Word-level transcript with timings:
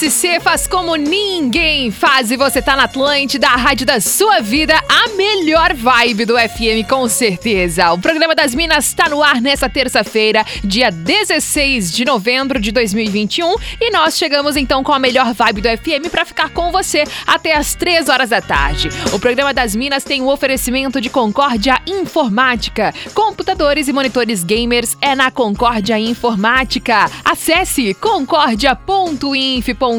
SC 0.00 0.40
faz 0.40 0.66
como 0.66 0.96
ninguém 0.96 1.90
faz 1.90 2.30
e 2.30 2.36
você 2.36 2.62
tá 2.62 2.74
na 2.74 2.84
Atlântida, 2.84 3.46
a 3.48 3.56
rádio 3.56 3.84
da 3.84 4.00
sua 4.00 4.40
vida, 4.40 4.74
a 4.88 5.08
melhor 5.08 5.74
vibe 5.74 6.24
do 6.24 6.38
FM 6.38 6.88
com 6.88 7.06
certeza. 7.06 7.92
O 7.92 7.98
programa 7.98 8.34
das 8.34 8.54
Minas 8.54 8.94
tá 8.94 9.10
no 9.10 9.22
ar 9.22 9.42
nessa 9.42 9.68
terça-feira, 9.68 10.42
dia 10.64 10.90
16 10.90 11.92
de 11.92 12.06
novembro 12.06 12.58
de 12.58 12.72
2021 12.72 13.54
e 13.78 13.90
nós 13.90 14.16
chegamos 14.16 14.56
então 14.56 14.82
com 14.82 14.94
a 14.94 14.98
melhor 14.98 15.34
vibe 15.34 15.60
do 15.60 15.68
FM 15.68 16.08
para 16.10 16.24
ficar 16.24 16.48
com 16.48 16.72
você 16.72 17.04
até 17.26 17.54
as 17.54 17.74
3 17.74 18.08
horas 18.08 18.30
da 18.30 18.40
tarde. 18.40 18.88
O 19.12 19.18
programa 19.18 19.52
das 19.52 19.76
Minas 19.76 20.02
tem 20.02 20.22
o 20.22 20.24
um 20.24 20.28
oferecimento 20.28 20.98
de 20.98 21.10
Concórdia 21.10 21.78
Informática. 21.86 22.94
Computadores 23.12 23.86
e 23.86 23.92
monitores 23.92 24.44
gamers 24.44 24.96
é 25.02 25.14
na 25.14 25.30
Concórdia 25.30 25.98
Informática. 25.98 27.04
Acesse 27.22 27.92
concórdia.inf.br 27.92 29.89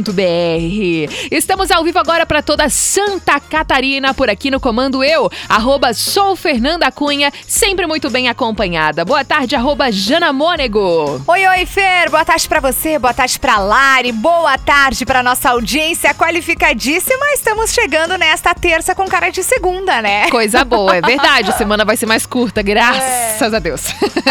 Estamos 1.29 1.69
ao 1.69 1.83
vivo 1.83 1.99
agora 1.99 2.25
para 2.25 2.41
toda 2.41 2.69
Santa 2.69 3.39
Catarina, 3.41 4.13
por 4.13 4.29
aqui 4.29 4.49
no 4.49 4.57
Comando 4.57 5.03
Eu, 5.03 5.29
arroba 5.49 5.93
sou 5.93 6.33
Fernanda 6.33 6.89
Cunha, 6.89 7.29
sempre 7.45 7.85
muito 7.85 8.09
bem 8.09 8.29
acompanhada. 8.29 9.03
Boa 9.03 9.25
tarde, 9.25 9.53
arroba 9.53 9.91
Jana 9.91 10.31
Mônego. 10.31 11.21
Oi, 11.27 11.45
oi, 11.45 11.65
Fer, 11.65 12.09
boa 12.09 12.23
tarde 12.23 12.47
para 12.47 12.61
você, 12.61 12.97
boa 12.97 13.13
tarde 13.13 13.37
para 13.37 13.57
Lari, 13.57 14.13
boa 14.13 14.57
tarde 14.57 15.05
para 15.05 15.21
nossa 15.21 15.49
audiência 15.49 16.13
qualificadíssima. 16.13 17.25
Estamos 17.33 17.71
chegando 17.71 18.17
nesta 18.17 18.55
terça 18.55 18.95
com 18.95 19.05
cara 19.07 19.29
de 19.29 19.43
segunda, 19.43 20.01
né? 20.01 20.29
Coisa 20.29 20.63
boa, 20.63 20.95
é 20.95 21.01
verdade, 21.05 21.49
a 21.49 21.53
semana 21.53 21.83
vai 21.83 21.97
ser 21.97 22.05
mais 22.05 22.25
curta, 22.25 22.61
graças 22.61 23.51
é. 23.51 23.57
a 23.57 23.59
Deus. 23.59 23.81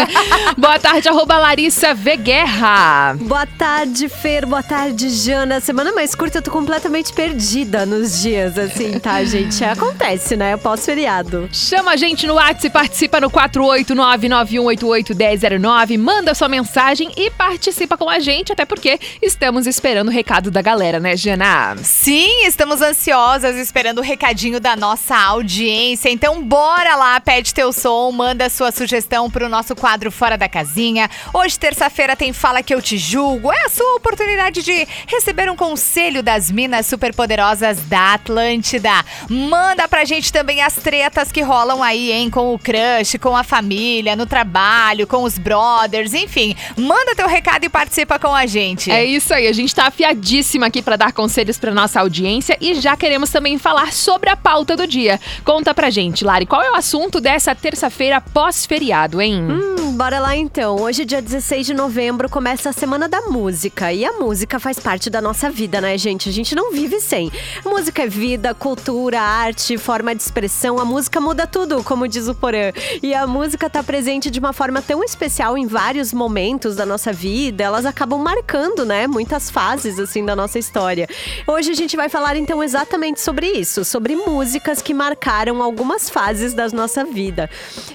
boa 0.57 0.79
tarde, 0.79 1.07
arroba 1.07 1.37
Larissa 1.37 1.93
Veguerra. 1.93 3.15
Boa 3.19 3.45
tarde, 3.45 4.09
Fer, 4.09 4.47
boa 4.47 4.63
tarde, 4.63 5.09
Jana 5.09 5.50
na 5.51 5.59
semana 5.59 5.91
mais 5.91 6.15
curta 6.15 6.37
eu 6.37 6.41
tô 6.41 6.49
completamente 6.49 7.11
perdida 7.11 7.85
nos 7.85 8.21
dias, 8.21 8.57
assim, 8.57 8.97
tá, 8.97 9.21
gente? 9.25 9.61
Acontece, 9.65 10.37
né? 10.37 10.55
Pós-feriado. 10.55 11.49
Chama 11.51 11.91
a 11.91 11.97
gente 11.97 12.25
no 12.25 12.35
WhatsApp, 12.35 12.69
participa 12.69 13.19
no 13.19 13.29
489-9188-1009, 13.29 15.97
manda 15.97 16.33
sua 16.33 16.47
mensagem 16.47 17.11
e 17.17 17.29
participa 17.31 17.97
com 17.97 18.09
a 18.09 18.19
gente, 18.19 18.53
até 18.53 18.63
porque 18.63 18.97
estamos 19.21 19.67
esperando 19.67 20.07
o 20.07 20.11
recado 20.11 20.49
da 20.49 20.61
galera, 20.61 21.01
né, 21.01 21.17
Jana? 21.17 21.75
Sim, 21.83 22.45
estamos 22.45 22.81
ansiosas 22.81 23.57
esperando 23.57 23.97
o 23.97 24.01
recadinho 24.01 24.57
da 24.57 24.77
nossa 24.77 25.17
audiência. 25.17 26.09
Então, 26.09 26.41
bora 26.41 26.95
lá, 26.95 27.19
pede 27.19 27.53
teu 27.53 27.73
som, 27.73 28.09
manda 28.13 28.49
sua 28.49 28.71
sugestão 28.71 29.29
pro 29.29 29.49
nosso 29.49 29.75
quadro 29.75 30.13
Fora 30.13 30.37
da 30.37 30.47
Casinha. 30.47 31.09
Hoje, 31.33 31.59
terça-feira, 31.59 32.15
tem 32.15 32.31
Fala 32.31 32.63
Que 32.63 32.73
Eu 32.73 32.81
Te 32.81 32.97
Julgo. 32.97 33.51
É 33.51 33.65
a 33.65 33.69
sua 33.69 33.97
oportunidade 33.97 34.63
de 34.63 34.87
receber 35.07 35.40
receber 35.41 35.49
um 35.49 35.55
conselho 35.55 36.21
das 36.21 36.51
minas 36.51 36.85
superpoderosas 36.85 37.79
da 37.81 38.13
Atlântida. 38.13 38.91
Manda 39.29 39.87
pra 39.87 40.05
gente 40.05 40.31
também 40.31 40.61
as 40.61 40.75
tretas 40.75 41.31
que 41.31 41.41
rolam 41.41 41.81
aí, 41.81 42.11
hein? 42.11 42.29
Com 42.29 42.53
o 42.53 42.59
crush, 42.59 43.17
com 43.19 43.35
a 43.35 43.43
família, 43.43 44.15
no 44.15 44.25
trabalho, 44.25 45.07
com 45.07 45.23
os 45.23 45.37
brothers, 45.37 46.13
enfim. 46.13 46.55
Manda 46.77 47.15
teu 47.15 47.27
recado 47.27 47.63
e 47.63 47.69
participa 47.69 48.19
com 48.19 48.33
a 48.33 48.45
gente. 48.45 48.91
É 48.91 49.03
isso 49.03 49.33
aí, 49.33 49.47
a 49.47 49.53
gente 49.53 49.73
tá 49.73 49.87
afiadíssima 49.87 50.67
aqui 50.67 50.81
para 50.81 50.95
dar 50.95 51.13
conselhos 51.13 51.57
pra 51.57 51.73
nossa 51.73 51.99
audiência 51.99 52.57
e 52.61 52.75
já 52.75 52.95
queremos 52.95 53.29
também 53.29 53.57
falar 53.57 53.93
sobre 53.93 54.29
a 54.29 54.35
pauta 54.35 54.75
do 54.75 54.85
dia. 54.85 55.19
Conta 55.43 55.73
pra 55.73 55.89
gente, 55.89 56.23
Lari, 56.23 56.45
qual 56.45 56.61
é 56.61 56.71
o 56.71 56.75
assunto 56.75 57.19
dessa 57.19 57.55
terça-feira 57.55 58.21
pós-feriado, 58.21 59.21
hein? 59.21 59.41
Hum, 59.41 59.93
bora 59.93 60.19
lá 60.19 60.35
então. 60.35 60.75
Hoje, 60.75 61.05
dia 61.05 61.21
16 61.21 61.65
de 61.67 61.73
novembro, 61.73 62.29
começa 62.29 62.69
a 62.69 62.73
Semana 62.73 63.07
da 63.07 63.21
Música 63.21 63.91
e 63.91 64.05
a 64.05 64.13
música 64.13 64.59
faz 64.59 64.79
parte 64.79 65.09
da 65.09 65.20
nossa 65.21 65.49
vida, 65.49 65.79
né, 65.79 65.97
gente? 65.97 66.27
A 66.27 66.31
gente 66.31 66.55
não 66.55 66.71
vive 66.71 66.99
sem. 66.99 67.31
Música 67.63 68.03
é 68.03 68.07
vida, 68.07 68.53
cultura, 68.53 69.21
arte, 69.21 69.77
forma 69.77 70.15
de 70.15 70.21
expressão. 70.21 70.79
A 70.79 70.85
música 70.85 71.21
muda 71.21 71.45
tudo, 71.45 71.83
como 71.83 72.07
diz 72.07 72.27
o 72.27 72.35
Porã. 72.35 72.71
E 73.01 73.13
a 73.13 73.27
música 73.27 73.69
tá 73.69 73.83
presente 73.83 74.31
de 74.31 74.39
uma 74.39 74.53
forma 74.53 74.81
tão 74.81 75.03
especial 75.03 75.57
em 75.57 75.67
vários 75.67 76.11
momentos 76.11 76.75
da 76.75 76.85
nossa 76.85 77.13
vida. 77.13 77.63
Elas 77.63 77.85
acabam 77.85 78.19
marcando, 78.19 78.83
né, 78.85 79.07
muitas 79.07 79.49
fases 79.49 79.99
assim 79.99 80.25
da 80.25 80.35
nossa 80.35 80.57
história. 80.57 81.07
Hoje 81.45 81.71
a 81.71 81.75
gente 81.75 81.95
vai 81.95 82.09
falar 82.09 82.35
então 82.35 82.63
exatamente 82.63 83.21
sobre 83.21 83.47
isso, 83.47 83.85
sobre 83.85 84.15
músicas 84.15 84.81
que 84.81 84.93
marcaram 84.93 85.61
algumas 85.61 86.09
fases 86.09 86.53
da 86.53 86.67
nossa 86.69 87.05
vida. 87.05 87.49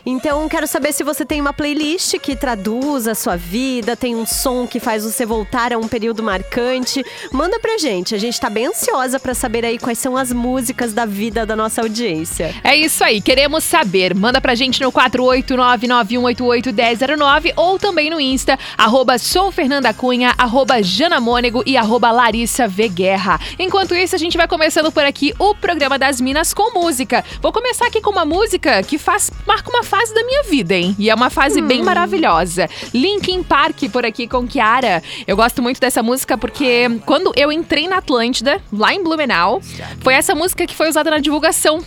Então, 0.04 0.48
quero 0.48 0.66
saber 0.66 0.92
se 0.92 1.02
você 1.02 1.24
tem 1.24 1.40
uma 1.40 1.52
playlist 1.52 2.18
que 2.18 2.36
traduz 2.36 3.08
a 3.08 3.14
sua 3.14 3.36
vida, 3.36 3.96
tem 3.96 4.14
um 4.14 4.24
som 4.26 4.66
que 4.66 4.78
faz 4.78 5.04
você 5.04 5.26
voltar 5.26 5.72
a 5.72 5.78
um 5.78 5.88
período 5.88 6.22
marcante. 6.22 7.04
Manda 7.32 7.58
pra 7.58 7.78
gente, 7.78 8.14
a 8.14 8.18
gente 8.18 8.40
tá 8.40 8.48
bem 8.48 8.66
ansiosa 8.66 9.18
para 9.18 9.34
saber 9.34 9.64
aí 9.64 9.76
quais 9.78 9.98
são 9.98 10.16
as 10.16 10.32
músicas 10.32 10.92
da 10.92 11.04
vida 11.04 11.44
da 11.44 11.56
nossa 11.56 11.82
audiência. 11.82 12.54
É 12.62 12.76
isso 12.76 13.02
aí, 13.02 13.20
queremos 13.20 13.64
saber. 13.64 14.14
Manda 14.14 14.40
pra 14.40 14.54
gente 14.54 14.80
no 14.82 14.92
48991881009 14.92 17.52
ou 17.56 17.78
também 17.78 18.10
no 18.10 18.20
Insta, 18.20 18.58
arroba 18.76 19.18
soufernandacunha, 19.18 20.34
arroba 20.38 20.82
janamônego 20.82 21.62
e 21.66 21.76
arroba 21.76 22.10
Larissa 22.10 22.66
Guerra. 22.88 23.40
Enquanto 23.58 23.94
isso, 23.94 24.14
a 24.14 24.18
gente 24.18 24.36
vai 24.36 24.46
começando 24.46 24.92
por 24.92 25.04
aqui 25.04 25.34
o 25.38 25.54
programa 25.54 25.98
das 25.98 26.20
Minas 26.20 26.54
com 26.54 26.78
música. 26.78 27.24
Vou 27.40 27.52
começar 27.52 27.86
aqui 27.86 28.00
com 28.00 28.10
uma 28.10 28.24
música 28.24 28.82
que 28.82 28.98
faz 28.98 29.30
marca 29.46 29.70
uma 29.70 29.82
fase 29.82 30.14
da 30.14 30.24
minha 30.24 30.42
vida, 30.44 30.74
hein? 30.74 30.94
E 30.98 31.10
é 31.10 31.14
uma 31.14 31.30
fase 31.30 31.60
hum. 31.60 31.66
bem 31.66 31.82
maravilhosa. 31.82 32.68
Linkin 32.92 33.42
Park 33.42 33.84
por 33.92 34.04
aqui 34.04 34.26
com 34.26 34.46
Kiara. 34.46 35.02
Eu 35.26 35.36
gosto 35.36 35.62
muito 35.62 35.80
dessa 35.80 36.02
música 36.02 36.36
porque 36.36 36.88
quando 37.06 37.32
eu 37.36 37.50
entrei 37.52 37.88
na 37.88 37.98
Atlântida, 37.98 38.60
lá 38.72 38.92
em 38.92 39.02
Blumenau, 39.02 39.62
foi 40.00 40.14
essa 40.14 40.34
música 40.34 40.66
que 40.66 40.74
foi 40.74 40.88
usada 40.88 41.08
na 41.10 41.18
divulgação 41.18 41.80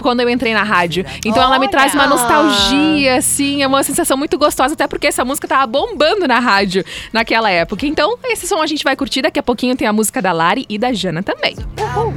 quando 0.00 0.20
eu 0.20 0.28
entrei 0.28 0.52
na 0.52 0.62
rádio. 0.62 1.04
Então 1.24 1.42
Olha. 1.42 1.54
ela 1.54 1.58
me 1.58 1.68
traz 1.68 1.94
uma 1.94 2.06
nostalgia, 2.06 3.16
assim, 3.16 3.62
é 3.62 3.66
uma 3.66 3.82
sensação 3.82 4.16
muito 4.16 4.36
gostosa, 4.36 4.74
até 4.74 4.86
porque 4.86 5.06
essa 5.06 5.24
música 5.24 5.48
tava 5.48 5.66
bombando 5.66 6.28
na 6.28 6.38
rádio 6.38 6.84
naquela 7.12 7.50
época. 7.50 7.86
Então, 7.86 8.18
esse 8.24 8.46
som 8.46 8.60
a 8.60 8.66
gente 8.66 8.84
vai 8.84 8.94
curtir. 8.94 9.22
Daqui 9.22 9.38
a 9.38 9.42
pouquinho 9.42 9.74
tem 9.74 9.88
a 9.88 9.92
música 9.92 10.20
da 10.20 10.32
Lari 10.32 10.66
e 10.68 10.78
da 10.78 10.92
Jana 10.92 11.22
também. 11.22 11.56
Uhul. 11.80 12.12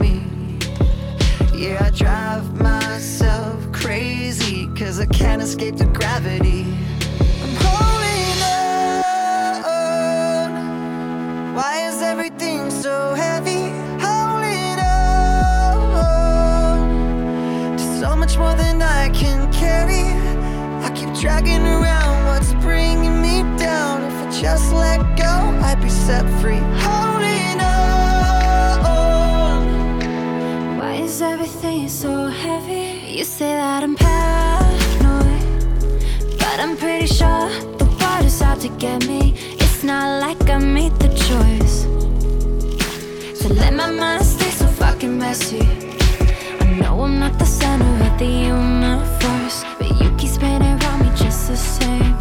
Yeah, 1.55 1.91
Why 11.53 11.87
is 11.87 12.01
everything 12.01 12.69
so 12.71 13.13
heavy? 13.13 13.69
So 18.01 18.15
much 18.15 18.35
more 18.37 18.55
than 18.55 18.81
I 18.81 19.09
can 19.09 19.51
carry. 19.53 20.05
I 20.83 20.89
keep 20.95 21.13
dragging 21.13 21.61
around 21.61 22.25
what's 22.25 22.53
bringing 22.65 23.21
me 23.21 23.43
down. 23.57 24.01
If 24.01 24.13
I 24.13 24.31
just 24.41 24.73
let 24.73 24.99
go, 25.15 25.33
I'd 25.67 25.79
be 25.79 25.89
set 25.89 26.25
free. 26.41 26.63
Holding 26.85 27.61
on. 27.61 28.87
Why 30.79 30.93
is 30.95 31.21
everything 31.21 31.89
so 31.89 32.27
heavy? 32.27 33.17
You 33.17 33.23
say 33.23 33.53
that 33.53 33.83
I'm 33.83 33.95
paranoid, 33.95 35.43
but 36.39 36.59
I'm 36.59 36.75
pretty 36.75 37.05
sure 37.05 37.49
the 37.77 37.85
water's 37.99 38.41
out 38.41 38.59
to 38.61 38.69
get 38.79 39.05
me. 39.05 39.35
It's 39.59 39.83
not 39.83 40.21
like 40.21 40.49
I 40.49 40.57
made 40.57 41.00
choice 41.31 41.77
to 43.41 43.47
let 43.53 43.73
my 43.73 43.89
mind 43.89 44.23
stay 44.25 44.51
so 44.51 44.67
fucking 44.67 45.17
messy. 45.17 45.61
I 46.63 46.65
know 46.79 46.93
I'm 47.05 47.19
not 47.19 47.39
the 47.39 47.45
center 47.45 47.93
of 48.07 48.13
the 48.19 48.31
universe, 48.55 49.57
but 49.79 49.89
you 49.99 50.09
keep 50.17 50.31
spinning 50.37 50.75
around 50.77 50.99
me 51.03 51.09
just 51.23 51.47
the 51.47 51.57
same. 51.57 52.15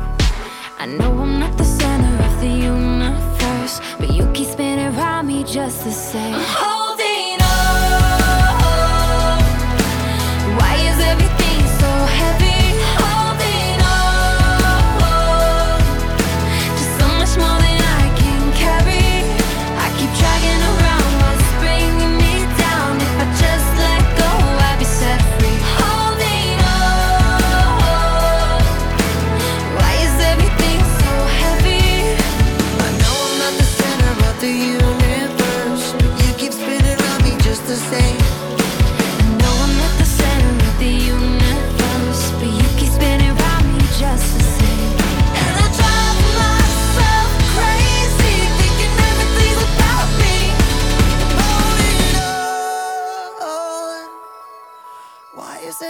I 0.82 0.86
know 0.98 1.10
I'm 1.24 1.40
not 1.40 1.54
the 1.58 1.68
center 1.80 2.14
of 2.28 2.34
the 2.40 2.52
universe, 2.74 3.80
but 3.98 4.10
you 4.16 4.24
keep 4.32 4.48
spinning 4.54 4.90
around 4.94 5.26
me 5.26 5.44
just 5.44 5.84
the 5.84 5.94
same. 6.10 6.36
Oh, 6.62 6.89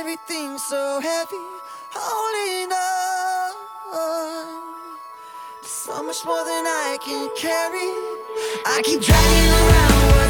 everything 0.01 0.57
so 0.57 0.99
heavy? 0.99 1.45
Holding 1.93 2.73
on. 2.73 3.53
So 5.61 6.03
much 6.03 6.25
more 6.25 6.43
than 6.43 6.65
I 6.67 6.97
can 7.05 7.29
carry. 7.37 7.91
I 8.65 8.81
keep 8.83 9.03
dragging 9.03 9.51
around 9.61 10.30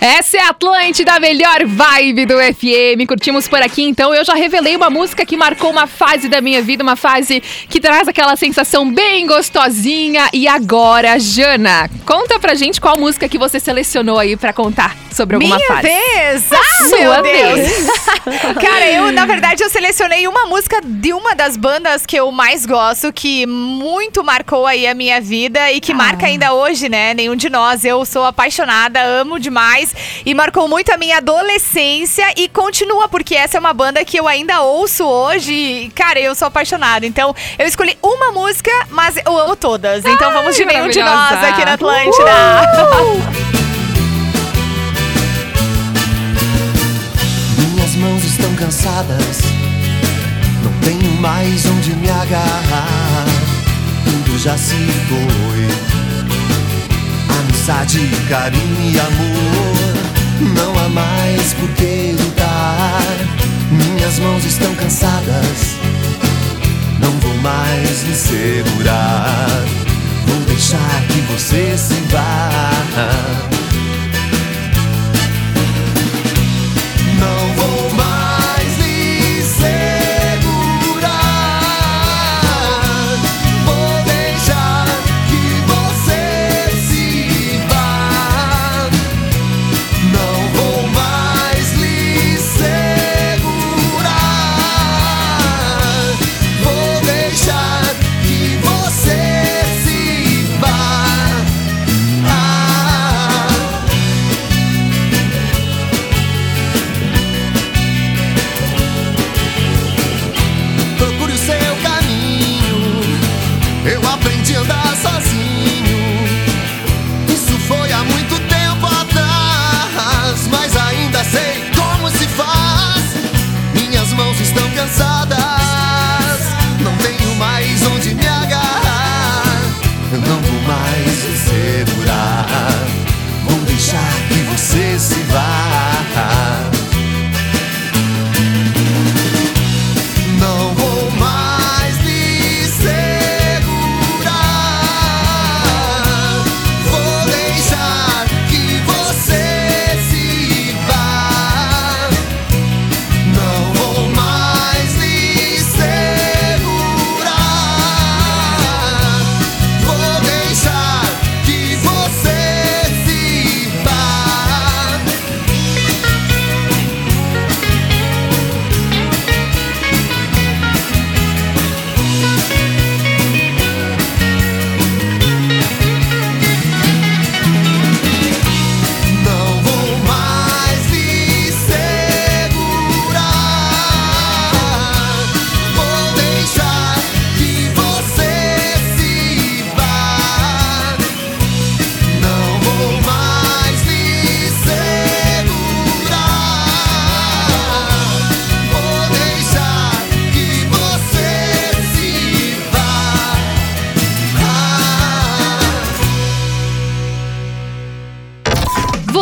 Essa 0.00 0.36
é 0.36 0.40
a 0.40 0.48
Atlântida, 0.50 1.12
a 1.14 1.20
melhor 1.20 1.64
vibe 1.66 2.26
do 2.26 2.34
FM. 2.34 3.06
Curtimos 3.08 3.48
por 3.48 3.60
aqui, 3.60 3.82
então. 3.82 4.14
Eu 4.14 4.24
já 4.24 4.34
revelei 4.34 4.76
uma 4.76 4.90
música 4.90 5.24
que 5.24 5.36
marcou 5.36 5.70
uma 5.70 5.86
fase 5.86 6.28
da 6.28 6.40
minha 6.40 6.62
vida, 6.62 6.82
uma 6.82 6.96
fase 6.96 7.40
que 7.68 7.80
traz 7.80 8.06
aquela 8.08 8.36
sensação 8.36 8.90
bem 8.92 9.26
gostosinha. 9.26 10.28
E 10.32 10.46
agora, 10.46 11.18
Jana, 11.18 11.90
conta 12.04 12.38
pra 12.38 12.54
gente 12.54 12.80
qual 12.80 12.98
música 12.98 13.28
que 13.28 13.38
você 13.38 13.58
selecionou 13.58 14.18
aí 14.18 14.36
pra 14.36 14.52
contar 14.52 14.96
sobre 15.12 15.36
alguma 15.36 15.56
Minha 15.56 15.68
fase. 15.68 15.82
vez! 15.88 16.52
A 16.52 16.56
Ah, 16.58 16.88
sua 16.88 16.98
meu 16.98 17.22
Deus! 17.22 17.54
vez. 17.54 17.86
Cara, 18.60 18.90
eu, 18.90 19.10
na 19.12 19.24
verdade, 19.24 19.62
eu 19.62 19.70
selecionei 19.70 20.28
uma 20.28 20.44
música 20.46 20.80
de 20.84 21.12
uma 21.14 21.34
das 21.34 21.56
bandas 21.56 22.04
que 22.04 22.16
eu 22.16 22.30
mais 22.30 22.66
gosto, 22.66 23.10
que 23.12 23.46
muito 23.46 24.22
marcou 24.22 24.66
aí 24.66 24.86
a 24.86 24.94
minha 24.94 25.20
vida 25.20 25.72
e 25.72 25.80
que 25.80 25.92
Ah. 25.92 25.96
marca 25.96 26.26
ainda 26.26 26.52
hoje, 26.52 26.88
né? 26.88 27.14
Nenhum 27.14 27.34
de 27.34 27.48
nós. 27.48 27.84
Eu 27.84 28.04
sou 28.04 28.24
apaixonada, 28.24 29.02
amo 29.02 29.38
demais 29.40 29.85
e 30.24 30.34
marcou 30.34 30.68
muito 30.68 30.92
a 30.92 30.96
minha 30.96 31.18
adolescência 31.18 32.24
e 32.36 32.48
continua, 32.48 33.08
porque 33.08 33.34
essa 33.34 33.56
é 33.56 33.60
uma 33.60 33.72
banda 33.72 34.04
que 34.04 34.18
eu 34.18 34.26
ainda 34.26 34.62
ouço 34.62 35.04
hoje. 35.04 35.52
E, 35.52 35.90
cara, 35.90 36.18
eu 36.20 36.34
sou 36.34 36.48
apaixonada. 36.48 37.06
Então, 37.06 37.34
eu 37.58 37.66
escolhi 37.66 37.96
uma 38.02 38.32
música, 38.32 38.70
mas 38.90 39.16
eu 39.24 39.38
amo 39.38 39.56
todas. 39.56 40.04
Então, 40.04 40.32
vamos 40.32 40.56
de 40.56 40.64
nenhum 40.64 40.88
de 40.88 41.02
nós 41.02 41.44
aqui 41.44 41.64
na 41.64 41.74
Atlântida. 41.74 42.30
Minhas 47.58 47.94
mãos 47.96 48.24
estão 48.24 48.54
cansadas, 48.56 49.38
não 50.62 50.72
tenho 50.80 51.10
mais 51.20 51.66
onde 51.66 51.94
me 51.94 52.10
agarrar. 52.10 53.24
Tudo 54.04 54.38
já 54.38 54.56
se 54.56 54.74
foi. 55.08 55.66
Amizade, 57.38 58.00
carinho 58.28 58.90
e 58.90 58.98
amor, 59.00 59.75
não 60.40 60.78
há 60.78 60.88
mais 60.88 61.54
por 61.54 61.68
que 61.70 62.14
lutar. 62.18 63.02
Minhas 63.70 64.18
mãos 64.18 64.44
estão 64.44 64.74
cansadas, 64.74 65.76
não 67.00 67.10
vou 67.20 67.34
mais 67.38 68.04
me 68.04 68.14
segurar. 68.14 69.64
Vou 70.26 70.40
deixar 70.46 71.02
que 71.08 71.20
você 71.32 71.76
se 71.76 72.00
vá. 72.10 72.50
Não 77.18 77.54
vou 77.54 77.85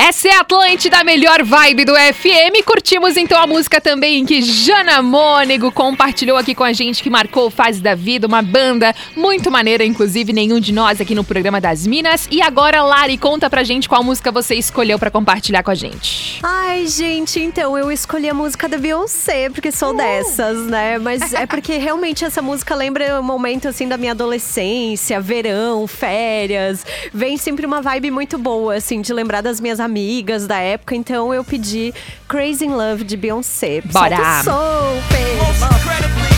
Essa 0.00 0.28
é 0.28 0.36
a 0.36 0.42
Atlântida, 0.42 1.00
a 1.00 1.02
melhor 1.02 1.42
vibe 1.42 1.84
do 1.84 1.92
FM. 1.92 2.64
Curtimos 2.64 3.16
então 3.16 3.36
a 3.36 3.48
música 3.48 3.80
também 3.80 4.24
que 4.24 4.40
Jana 4.40 5.02
Mônego 5.02 5.72
compartilhou 5.72 6.36
aqui 6.36 6.54
com 6.54 6.62
a 6.62 6.72
gente, 6.72 7.02
que 7.02 7.10
marcou 7.10 7.50
fase 7.50 7.80
da 7.80 7.96
vida, 7.96 8.24
uma 8.24 8.40
banda 8.40 8.94
muito 9.16 9.50
maneira, 9.50 9.84
inclusive 9.84 10.32
nenhum 10.32 10.60
de 10.60 10.72
nós 10.72 11.00
aqui 11.00 11.16
no 11.16 11.24
programa 11.24 11.60
das 11.60 11.84
Minas. 11.84 12.28
E 12.30 12.40
agora, 12.40 12.80
Lari, 12.80 13.18
conta 13.18 13.50
pra 13.50 13.64
gente 13.64 13.88
qual 13.88 14.04
música 14.04 14.30
você 14.30 14.54
escolheu 14.54 15.00
pra 15.00 15.10
compartilhar 15.10 15.64
com 15.64 15.72
a 15.72 15.74
gente. 15.74 16.38
Ai, 16.44 16.86
gente, 16.86 17.40
então 17.40 17.76
eu 17.76 17.90
escolhi 17.90 18.28
a 18.28 18.34
música 18.34 18.68
da 18.68 18.78
Beyoncé, 18.78 19.50
porque 19.50 19.72
sou 19.72 19.92
dessas, 19.96 20.64
né? 20.66 20.98
Mas 20.98 21.34
é 21.34 21.44
porque 21.44 21.74
realmente 21.76 22.24
essa 22.24 22.40
música 22.40 22.72
lembra 22.72 23.20
um 23.20 23.24
momento 23.24 23.66
assim 23.66 23.88
da 23.88 23.96
minha 23.96 24.12
adolescência, 24.12 25.20
verão, 25.20 25.88
férias. 25.88 26.86
Vem 27.12 27.36
sempre 27.36 27.66
uma 27.66 27.82
vibe 27.82 28.12
muito 28.12 28.38
boa, 28.38 28.76
assim, 28.76 29.00
de 29.00 29.12
lembrar 29.12 29.40
das 29.40 29.60
minhas 29.60 29.87
amigas 29.88 30.46
da 30.46 30.58
época, 30.58 30.94
então 30.94 31.32
eu 31.32 31.42
pedi 31.42 31.92
Crazy 32.28 32.66
in 32.66 32.74
Love 32.74 33.04
de 33.04 33.16
Beyoncé. 33.16 33.80
Bora. 33.80 34.42
Solta 34.44 35.18
o 35.40 35.54
som, 35.54 36.37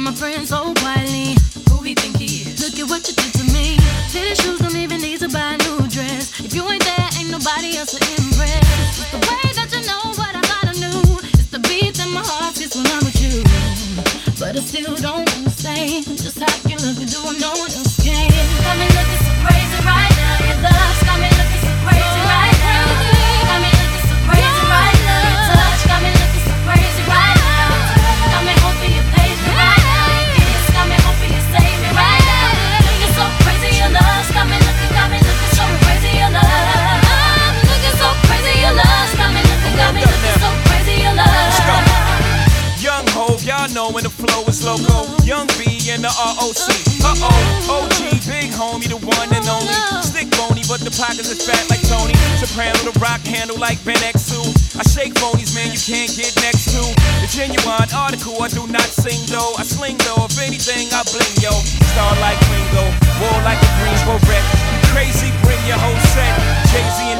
my 0.00 0.12
friends 0.12 0.48
so 0.48 0.72
quietly, 0.80 1.36
who 1.68 1.82
he 1.82 1.94
think 1.94 2.16
he 2.16 2.48
is? 2.48 2.62
Look 2.62 2.78
at 2.78 2.88
what 2.88 3.06
you 3.08 3.14
did 3.14 3.32
to 3.36 3.44
me. 3.52 3.76
Fitted 4.08 4.36
shoes 4.40 4.58
don't 4.60 4.76
even 4.76 5.00
need 5.00 5.20
to 5.20 5.28
buy 5.28 5.54
a 5.54 5.58
new 5.58 5.88
dress. 5.88 6.40
If 6.40 6.54
you 6.54 6.64
ain't 6.70 6.84
there, 6.84 7.08
ain't 7.18 7.30
nobody 7.30 7.76
else 7.76 7.92
to 7.92 8.00
impress. 8.16 8.64
It's 8.96 9.10
the 9.12 9.20
way 9.20 9.44
that 9.58 9.68
you 9.72 9.82
know 9.84 10.00
what 10.16 10.32
I 10.32 10.40
thought 10.40 10.68
I 10.72 10.74
knew. 10.80 11.02
It's 11.36 11.50
the 11.52 11.60
beat 11.68 11.94
that 12.00 12.08
my 12.08 12.24
heart 12.24 12.56
gets 12.56 12.76
when 12.76 12.86
I'm 12.86 13.04
with 13.04 13.20
you. 13.20 13.44
But 14.40 14.56
I 14.56 14.60
still 14.60 14.96
don't 14.96 15.28
understand 15.36 16.06
just 16.16 16.38
how 16.40 16.54
you 16.68 16.76
look 16.80 16.96
and 16.96 17.10
do 17.10 17.20
what 17.20 17.36
no 17.40 17.52
one 17.60 17.70
else 17.70 17.89
And 45.90 46.06
the 46.06 46.14
ROC. 46.22 46.70
Uh 47.02 47.18
oh, 47.18 47.82
OG, 47.82 48.22
big 48.22 48.54
homie, 48.54 48.86
the 48.86 48.94
one 48.94 49.26
and 49.34 49.42
only. 49.50 49.74
Stick 50.06 50.30
bony, 50.38 50.62
but 50.70 50.78
the 50.86 50.94
pockets 50.94 51.26
is 51.26 51.42
fat 51.42 51.66
like 51.66 51.82
Tony. 51.90 52.14
Soprano, 52.38 52.78
the 52.86 52.94
rock 53.02 53.18
handle 53.26 53.58
like 53.58 53.82
Ben 53.82 53.98
X2. 53.98 54.78
I 54.78 54.86
shake 54.86 55.18
phonies, 55.18 55.50
man, 55.50 55.74
you 55.74 55.82
can't 55.82 56.14
get 56.14 56.30
next 56.46 56.70
to. 56.78 56.82
The 57.18 57.26
genuine 57.26 57.90
article, 57.90 58.38
I 58.38 58.46
do 58.54 58.70
not 58.70 58.86
sing 58.86 59.18
though. 59.26 59.58
I 59.58 59.66
sling 59.66 59.98
though, 60.06 60.30
if 60.30 60.38
anything, 60.38 60.94
I 60.94 61.02
bling 61.10 61.34
yo. 61.42 61.50
Star 61.90 62.14
like 62.22 62.38
Ringo, 62.54 62.86
war 63.18 63.34
like 63.42 63.58
a 63.58 63.70
Greensboro 63.82 64.22
wreck. 64.30 64.46
Crazy, 64.94 65.34
bring 65.42 65.58
your 65.66 65.80
whole 65.82 65.98
set. 66.14 66.60
In 66.70 66.86
the 66.86 66.94
range, 67.02 67.19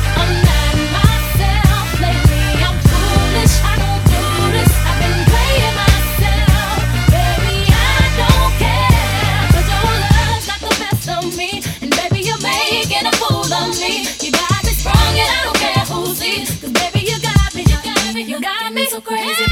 Crazy, 19.03 19.50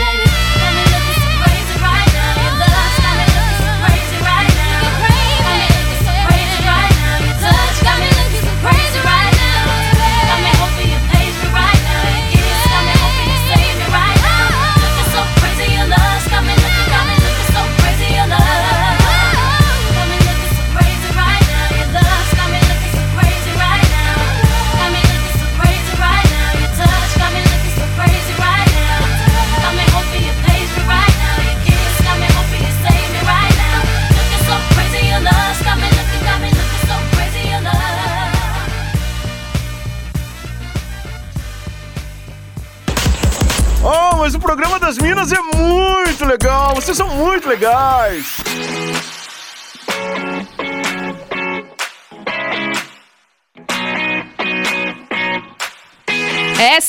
Vocês 46.80 46.96
são 46.96 47.10
muito 47.10 47.50
legais. 47.50 48.38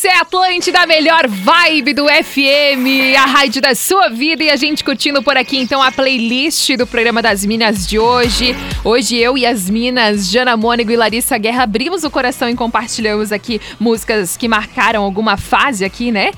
Essa 0.01 0.09
é 0.09 0.13
a 0.13 0.23
Atlântida, 0.23 0.81
a 0.81 0.87
melhor 0.87 1.29
vibe 1.29 1.93
do 1.93 2.07
FM, 2.07 3.15
a 3.19 3.27
rádio 3.27 3.61
da 3.61 3.75
sua 3.75 4.09
vida 4.09 4.43
e 4.43 4.49
a 4.49 4.57
gente 4.57 4.83
curtindo 4.83 5.23
por 5.23 5.37
aqui 5.37 5.59
então 5.59 5.83
a 5.83 5.93
playlist 5.93 6.75
do 6.79 6.87
programa 6.87 7.21
das 7.21 7.45
Minas 7.45 7.87
de 7.87 7.99
hoje. 7.99 8.57
Hoje 8.83 9.19
eu 9.19 9.37
e 9.37 9.45
as 9.45 9.69
Minas, 9.69 10.31
Jana 10.31 10.57
Mônego 10.57 10.91
e 10.91 10.97
Larissa 10.97 11.37
Guerra 11.37 11.65
abrimos 11.65 12.03
o 12.03 12.11
coração 12.11 12.49
e 12.49 12.55
compartilhamos 12.55 13.31
aqui 13.31 13.61
músicas 13.79 14.39
que 14.39 14.49
marcaram 14.49 15.03
alguma 15.03 15.37
fase 15.37 15.85
aqui, 15.85 16.11
né, 16.11 16.31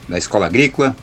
da 0.08 0.18
Escola 0.18 0.46
Agrícola. 0.46 0.96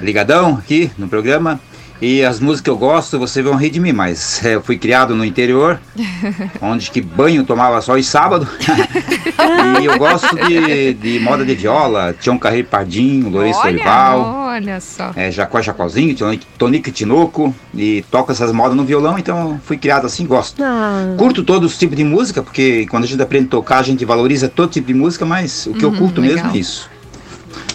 Ligadão 0.00 0.56
aqui 0.56 0.90
no 0.98 1.06
programa. 1.08 1.60
E 2.04 2.24
as 2.24 2.40
músicas 2.40 2.62
que 2.62 2.70
eu 2.70 2.76
gosto, 2.76 3.16
vocês 3.16 3.44
vão 3.44 3.54
rir 3.54 3.70
de 3.70 3.78
mim, 3.78 3.92
mas 3.92 4.44
é, 4.44 4.56
eu 4.56 4.60
fui 4.62 4.76
criado 4.76 5.14
no 5.14 5.24
interior, 5.24 5.80
onde 6.60 6.90
que 6.90 7.00
banho 7.00 7.44
tomava 7.44 7.80
só 7.80 7.96
em 7.96 8.02
sábado. 8.02 8.48
e 9.80 9.84
eu 9.84 9.96
gosto 9.98 10.34
de, 10.34 10.94
de 10.94 11.20
moda 11.20 11.44
de 11.44 11.54
viola, 11.54 12.12
Tião 12.20 12.36
Carreiro 12.36 12.66
Pardinho, 12.66 13.28
Lourenço 13.28 13.60
Olha, 13.60 13.70
Olival, 13.70 14.34
Olha 14.48 14.80
só. 14.80 15.12
é, 15.14 15.30
Jacó 15.30 15.62
Jacozinho, 15.62 16.16
Tonico- 16.58 16.90
Tinoco, 16.90 17.54
e 17.72 18.04
toco 18.10 18.32
essas 18.32 18.50
modas 18.50 18.76
no 18.76 18.84
violão, 18.84 19.16
então 19.16 19.60
fui 19.64 19.76
criado 19.76 20.04
assim, 20.04 20.26
gosto. 20.26 20.60
Ah, 20.60 21.14
Curto 21.16 21.44
todos 21.44 21.70
os 21.72 21.78
tipos 21.78 21.96
de 21.96 22.02
música, 22.02 22.42
porque 22.42 22.84
quando 22.90 23.04
a 23.04 23.06
gente 23.06 23.22
aprende 23.22 23.46
a 23.46 23.50
tocar, 23.50 23.78
a 23.78 23.82
gente 23.84 24.04
valoriza 24.04 24.48
todo 24.48 24.70
tipo 24.72 24.88
de 24.88 24.94
música, 24.94 25.24
mas 25.24 25.66
o 25.66 25.72
que 25.74 25.84
eu 25.84 25.90
Uhum, 25.90 25.98
curto 25.98 26.20
legal. 26.20 26.34
mesmo 26.46 26.50
é 26.50 26.58
isso. 26.58 26.90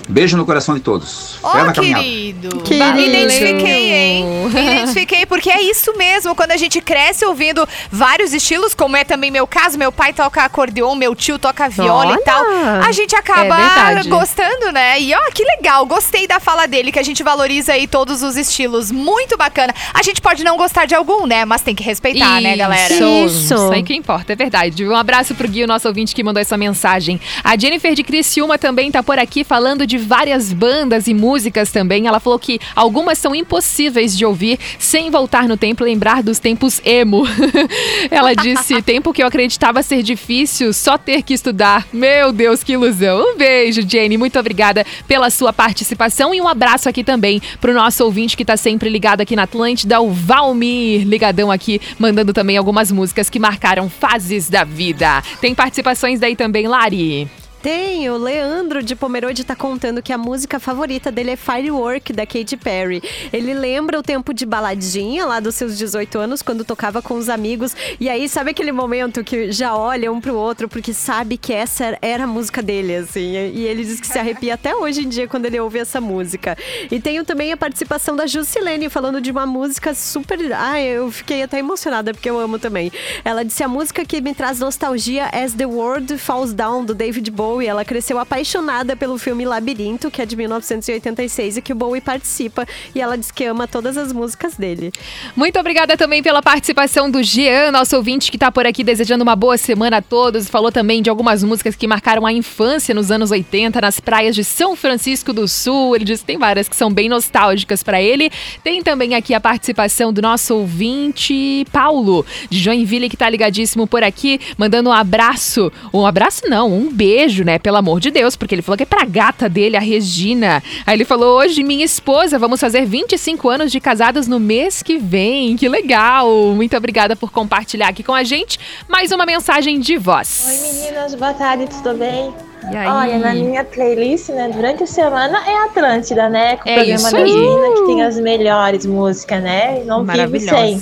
Beijo 0.07 0.37
no 0.37 0.45
coração 0.45 0.75
de 0.75 0.81
todos. 0.81 1.37
Ó, 1.43 1.53
na 1.63 1.73
caminhada. 1.73 2.03
querido. 2.03 2.61
Querido. 2.61 2.93
Me 2.93 3.07
identifiquei, 3.07 3.93
hein? 3.93 4.25
Me 4.49 4.61
identifiquei, 4.61 5.25
porque 5.25 5.49
é 5.49 5.61
isso 5.61 5.95
mesmo. 5.97 6.33
Quando 6.35 6.51
a 6.51 6.57
gente 6.57 6.79
cresce 6.79 7.25
ouvindo 7.25 7.67
vários 7.91 8.33
estilos, 8.33 8.73
como 8.73 8.95
é 8.95 9.03
também 9.03 9.29
meu 9.29 9.45
caso, 9.45 9.77
meu 9.77 9.91
pai 9.91 10.13
toca 10.13 10.43
acordeon, 10.43 10.95
meu 10.95 11.13
tio 11.13 11.37
toca 11.37 11.67
viola 11.67 12.11
Olha! 12.11 12.19
e 12.19 12.23
tal. 12.23 12.43
A 12.85 12.91
gente 12.91 13.15
acaba 13.15 13.57
É 13.91 14.03
gostando, 14.03 14.71
né? 14.71 14.99
E 14.99 15.13
ó, 15.13 15.31
que 15.33 15.43
legal. 15.43 15.85
Gostei 15.85 16.27
da 16.27 16.39
fala 16.39 16.67
dele, 16.67 16.91
que 16.91 16.99
a 16.99 17.03
gente 17.03 17.21
valoriza 17.23 17.73
aí 17.73 17.87
todos 17.87 18.23
os 18.23 18.37
estilos. 18.37 18.91
Muito 18.91 19.37
bacana. 19.37 19.73
A 19.93 20.01
gente 20.03 20.21
pode 20.21 20.43
não 20.43 20.55
gostar 20.57 20.85
de 20.85 20.95
algum, 20.95 21.25
né? 21.25 21.43
Mas 21.45 21.61
tem 21.61 21.75
que 21.75 21.83
respeitar, 21.83 22.39
né, 22.41 22.55
galera? 22.55 22.93
Isso, 22.93 23.03
Isso. 23.03 23.53
Isso 23.53 23.71
aí 23.71 23.83
que 23.83 23.93
importa, 23.93 24.33
é 24.33 24.35
verdade. 24.35 24.87
Um 24.87 24.95
abraço 24.95 25.35
pro 25.35 25.47
Gui, 25.47 25.63
o 25.63 25.67
nosso 25.67 25.87
ouvinte 25.87 26.15
que 26.15 26.23
mandou 26.23 26.41
essa 26.41 26.57
mensagem. 26.57 27.19
A 27.43 27.57
Jennifer 27.57 27.93
de 27.93 28.03
Criciúma 28.03 28.57
também 28.57 28.91
tá 28.91 29.03
por 29.03 29.19
aqui 29.19 29.43
falando 29.43 29.85
de 29.85 29.96
várias 29.97 30.53
bandas 30.53 31.07
e 31.07 31.13
músicas 31.13 31.71
também. 31.71 32.07
Ela 32.07 32.19
falou 32.19 32.39
que 32.39 32.59
algumas 32.75 33.17
são 33.17 33.35
impossíveis 33.35 34.17
de 34.17 34.25
ouvir 34.25 34.59
sem 34.79 35.09
voltar 35.09 35.47
no 35.47 35.57
tempo 35.57 35.83
e 35.83 35.89
lembrar 35.89 36.23
dos 36.23 36.39
tempos 36.39 36.81
emo. 36.85 37.23
Ela 38.09 38.33
disse: 38.33 38.81
tempo 38.83 39.13
que 39.13 39.21
eu 39.21 39.27
acreditava 39.27 39.83
ser 39.83 40.01
difícil, 40.03 40.73
só 40.73 40.97
ter 40.97 41.21
que 41.21 41.33
estudar. 41.33 41.87
Meu 41.91 42.31
Deus, 42.31 42.63
que 42.63 42.73
ilusão. 42.73 43.33
Um 43.33 43.37
beijo, 43.37 43.81
Jenny. 43.87 44.17
Muito 44.17 44.39
obrigada 44.39 44.85
pela 45.07 45.29
sua 45.29 45.51
participação 45.51 46.33
e 46.33 46.41
um 46.41 46.47
abraço 46.47 46.87
aqui 46.87 47.03
também 47.03 47.41
pro 47.59 47.73
nosso 47.73 48.03
ouvinte 48.03 48.37
que 48.37 48.45
tá 48.45 48.57
sempre 48.57 48.89
ligado 48.89 49.21
aqui 49.21 49.35
na 49.35 49.43
Atlântida, 49.43 49.99
o 50.01 50.11
Valmir, 50.11 51.07
ligadão 51.07 51.51
aqui, 51.51 51.81
mandando 51.97 52.33
também 52.33 52.57
algumas 52.57 52.91
músicas 52.91 53.29
que 53.29 53.39
marcaram 53.39 53.89
fases 53.89 54.49
da 54.49 54.63
vida. 54.63 55.23
Tem 55.41 55.55
participações 55.55 56.19
daí 56.19 56.35
também, 56.35 56.67
Lari. 56.67 57.27
Tem, 57.61 58.07
o 58.09 58.17
Leandro 58.17 58.83
de 58.83 58.95
Pomerode 58.95 59.43
tá 59.43 59.55
contando 59.55 60.01
que 60.01 60.13
a 60.13 60.17
música 60.17 60.59
favorita 60.59 61.11
dele 61.11 61.31
é 61.31 61.35
Firework, 61.35 62.13
da 62.13 62.25
Katy 62.25 62.55
Perry. 62.55 63.01
Ele 63.33 63.53
lembra 63.53 63.99
o 63.99 64.03
tempo 64.03 64.31
de 64.31 64.45
baladinha 64.45 65.25
lá 65.25 65.39
dos 65.39 65.55
seus 65.55 65.75
18 65.75 66.19
anos, 66.19 66.41
quando 66.43 66.63
tocava 66.63 67.01
com 67.01 67.15
os 67.15 67.29
amigos. 67.29 67.75
E 67.99 68.09
aí, 68.09 68.29
sabe 68.29 68.51
aquele 68.51 68.71
momento 68.71 69.23
que 69.23 69.51
já 69.51 69.75
olha 69.75 70.11
um 70.11 70.21
pro 70.21 70.35
outro, 70.35 70.69
porque 70.69 70.93
sabe 70.93 71.35
que 71.35 71.51
essa 71.51 71.97
era 71.99 72.25
a 72.25 72.27
música 72.27 72.61
dele, 72.61 72.95
assim. 72.95 73.31
E 73.31 73.65
ele 73.65 73.83
diz 73.83 73.99
que 73.99 74.07
se 74.07 74.19
arrepia 74.19 74.53
até 74.53 74.75
hoje 74.75 75.01
em 75.03 75.09
dia 75.09 75.27
quando 75.27 75.45
ele 75.45 75.59
ouve 75.59 75.79
essa 75.79 75.99
música. 75.99 76.55
E 76.91 76.99
tenho 76.99 77.25
também 77.25 77.51
a 77.51 77.57
participação 77.57 78.15
da 78.15 78.27
Jusilene 78.27 78.87
falando 78.87 79.19
de 79.19 79.31
uma 79.31 79.47
música 79.47 79.95
super. 79.95 80.37
Ai, 80.53 80.83
eu 80.83 81.11
fiquei 81.11 81.41
até 81.41 81.57
emocionada 81.57 82.13
porque 82.13 82.29
eu 82.29 82.39
amo 82.39 82.59
também. 82.59 82.91
Ela 83.25 83.43
disse 83.43 83.63
a 83.63 83.67
música 83.67 84.05
que 84.05 84.21
me 84.21 84.35
traz 84.35 84.59
nostalgia 84.59 85.25
As 85.33 85.53
the 85.53 85.65
World 85.65 86.17
Falls 86.19 86.53
Down, 86.53 86.85
do 86.85 86.93
David 86.93 87.31
Bowie. 87.31 87.46
Ela 87.61 87.85
cresceu 87.85 88.19
apaixonada 88.19 88.95
pelo 88.95 89.17
filme 89.17 89.45
Labirinto, 89.45 90.11
que 90.11 90.21
é 90.21 90.25
de 90.25 90.35
1986 90.35 91.57
e 91.57 91.61
que 91.61 91.73
o 91.73 91.75
Bowie 91.75 92.01
participa. 92.01 92.65
E 92.93 93.01
ela 93.01 93.17
diz 93.17 93.31
que 93.31 93.45
ama 93.45 93.67
todas 93.67 93.97
as 93.97 94.11
músicas 94.11 94.55
dele. 94.55 94.91
Muito 95.35 95.59
obrigada 95.59 95.95
também 95.95 96.21
pela 96.21 96.41
participação 96.41 97.09
do 97.09 97.23
Jean, 97.23 97.71
nosso 97.71 97.95
ouvinte 97.95 98.31
que 98.31 98.37
tá 98.37 98.51
por 98.51 98.65
aqui 98.65 98.83
desejando 98.83 99.23
uma 99.23 99.35
boa 99.35 99.57
semana 99.57 99.97
a 99.97 100.01
todos. 100.01 100.49
Falou 100.49 100.71
também 100.71 101.01
de 101.01 101.09
algumas 101.09 101.43
músicas 101.43 101.75
que 101.75 101.87
marcaram 101.87 102.25
a 102.25 102.33
infância 102.33 102.93
nos 102.93 103.11
anos 103.11 103.31
80 103.31 103.79
nas 103.81 103.99
praias 103.99 104.35
de 104.35 104.43
São 104.43 104.75
Francisco 104.75 105.31
do 105.33 105.47
Sul. 105.47 105.95
Ele 105.95 106.05
disse 106.05 106.23
que 106.23 106.27
tem 106.27 106.37
várias 106.37 106.67
que 106.67 106.75
são 106.75 106.91
bem 106.91 107.09
nostálgicas 107.09 107.83
pra 107.83 108.01
ele. 108.01 108.29
Tem 108.63 108.83
também 108.83 109.15
aqui 109.15 109.33
a 109.33 109.39
participação 109.39 110.11
do 110.11 110.21
nosso 110.21 110.55
ouvinte 110.55 111.65
Paulo, 111.71 112.25
de 112.49 112.59
Joinville, 112.59 113.09
que 113.09 113.17
tá 113.17 113.29
ligadíssimo 113.29 113.87
por 113.87 114.03
aqui, 114.03 114.39
mandando 114.57 114.89
um 114.89 114.93
abraço. 114.93 115.71
Um 115.93 116.05
abraço 116.05 116.43
não, 116.47 116.73
um 116.73 116.91
beijo, 116.91 117.36
né? 117.43 117.59
Pelo 117.59 117.77
amor 117.77 117.99
de 117.99 118.11
Deus, 118.11 118.35
porque 118.35 118.55
ele 118.55 118.61
falou 118.61 118.77
que 118.77 118.83
é 118.83 118.85
pra 118.85 119.05
gata 119.05 119.47
dele, 119.49 119.77
a 119.77 119.79
Regina. 119.79 120.61
Aí 120.85 120.95
ele 120.95 121.05
falou: 121.05 121.37
hoje, 121.37 121.63
minha 121.63 121.85
esposa, 121.85 122.39
vamos 122.39 122.59
fazer 122.59 122.85
25 122.85 123.49
anos 123.49 123.71
de 123.71 123.79
casados 123.79 124.27
no 124.27 124.39
mês 124.39 124.81
que 124.83 124.97
vem. 124.97 125.55
Que 125.55 125.67
legal! 125.67 126.29
Muito 126.55 126.75
obrigada 126.75 127.15
por 127.15 127.31
compartilhar 127.31 127.89
aqui 127.89 128.03
com 128.03 128.13
a 128.13 128.23
gente 128.23 128.59
mais 128.87 129.11
uma 129.11 129.25
mensagem 129.25 129.79
de 129.79 129.97
voz. 129.97 130.45
Oi 130.47 130.71
meninas, 130.71 131.15
boa 131.15 131.33
tarde, 131.33 131.67
tudo 131.67 131.97
bem? 131.97 132.33
Olha, 132.65 133.17
na 133.19 133.33
minha 133.33 133.63
playlist, 133.63 134.29
né, 134.29 134.49
durante 134.53 134.83
a 134.83 134.87
semana 134.87 135.39
é 135.47 135.65
Atlântida, 135.65 136.27
né? 136.27 136.57
Com 136.57 136.67
o 136.67 136.71
É 136.71 136.75
programa 136.75 136.95
isso 136.95 137.11
das 137.11 137.13
aí. 137.13 137.33
meninas 137.33 137.79
que 137.79 137.85
tem 137.85 138.03
as 138.03 138.19
melhores 138.19 138.85
músicas, 138.85 139.41
né? 139.43 139.83
Não 139.85 140.03
vive 140.03 140.39
sem. 140.39 140.81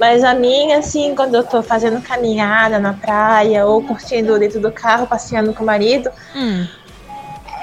Mas 0.00 0.24
a 0.24 0.34
minha, 0.34 0.78
assim, 0.78 1.14
quando 1.14 1.34
eu 1.36 1.44
tô 1.44 1.62
fazendo 1.62 2.00
caminhada 2.02 2.78
na 2.78 2.92
praia 2.94 3.66
ou 3.66 3.82
curtindo 3.82 4.38
dentro 4.38 4.58
do 4.60 4.72
carro, 4.72 5.06
passeando 5.06 5.52
com 5.52 5.62
o 5.62 5.66
marido, 5.66 6.10
Hum. 6.34 6.66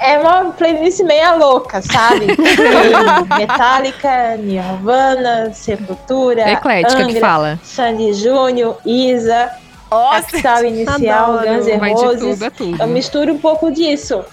é 0.00 0.18
uma 0.18 0.44
playlist 0.52 1.00
meia 1.00 1.34
louca, 1.34 1.82
sabe? 1.82 2.28
Metallica, 3.36 4.36
Nirvana, 4.38 5.52
Sepultura, 5.52 6.50
Eclética 6.52 6.96
que 6.96 7.02
Angra, 7.02 7.20
fala. 7.20 7.58
Sandy 7.62 8.12
Júnior, 8.14 8.78
Isa, 8.86 9.50
Nossa, 9.90 10.22
Capital 10.22 10.64
Inicial, 10.64 11.38
adoro. 11.38 11.54
Guns 11.54 11.66
N' 11.66 11.92
Roses. 11.92 12.20
tudo 12.20 12.44
a 12.44 12.50
tudo. 12.50 12.82
Eu 12.82 12.86
misturo 12.88 13.32
um 13.34 13.38
pouco 13.38 13.70
disso. 13.72 14.24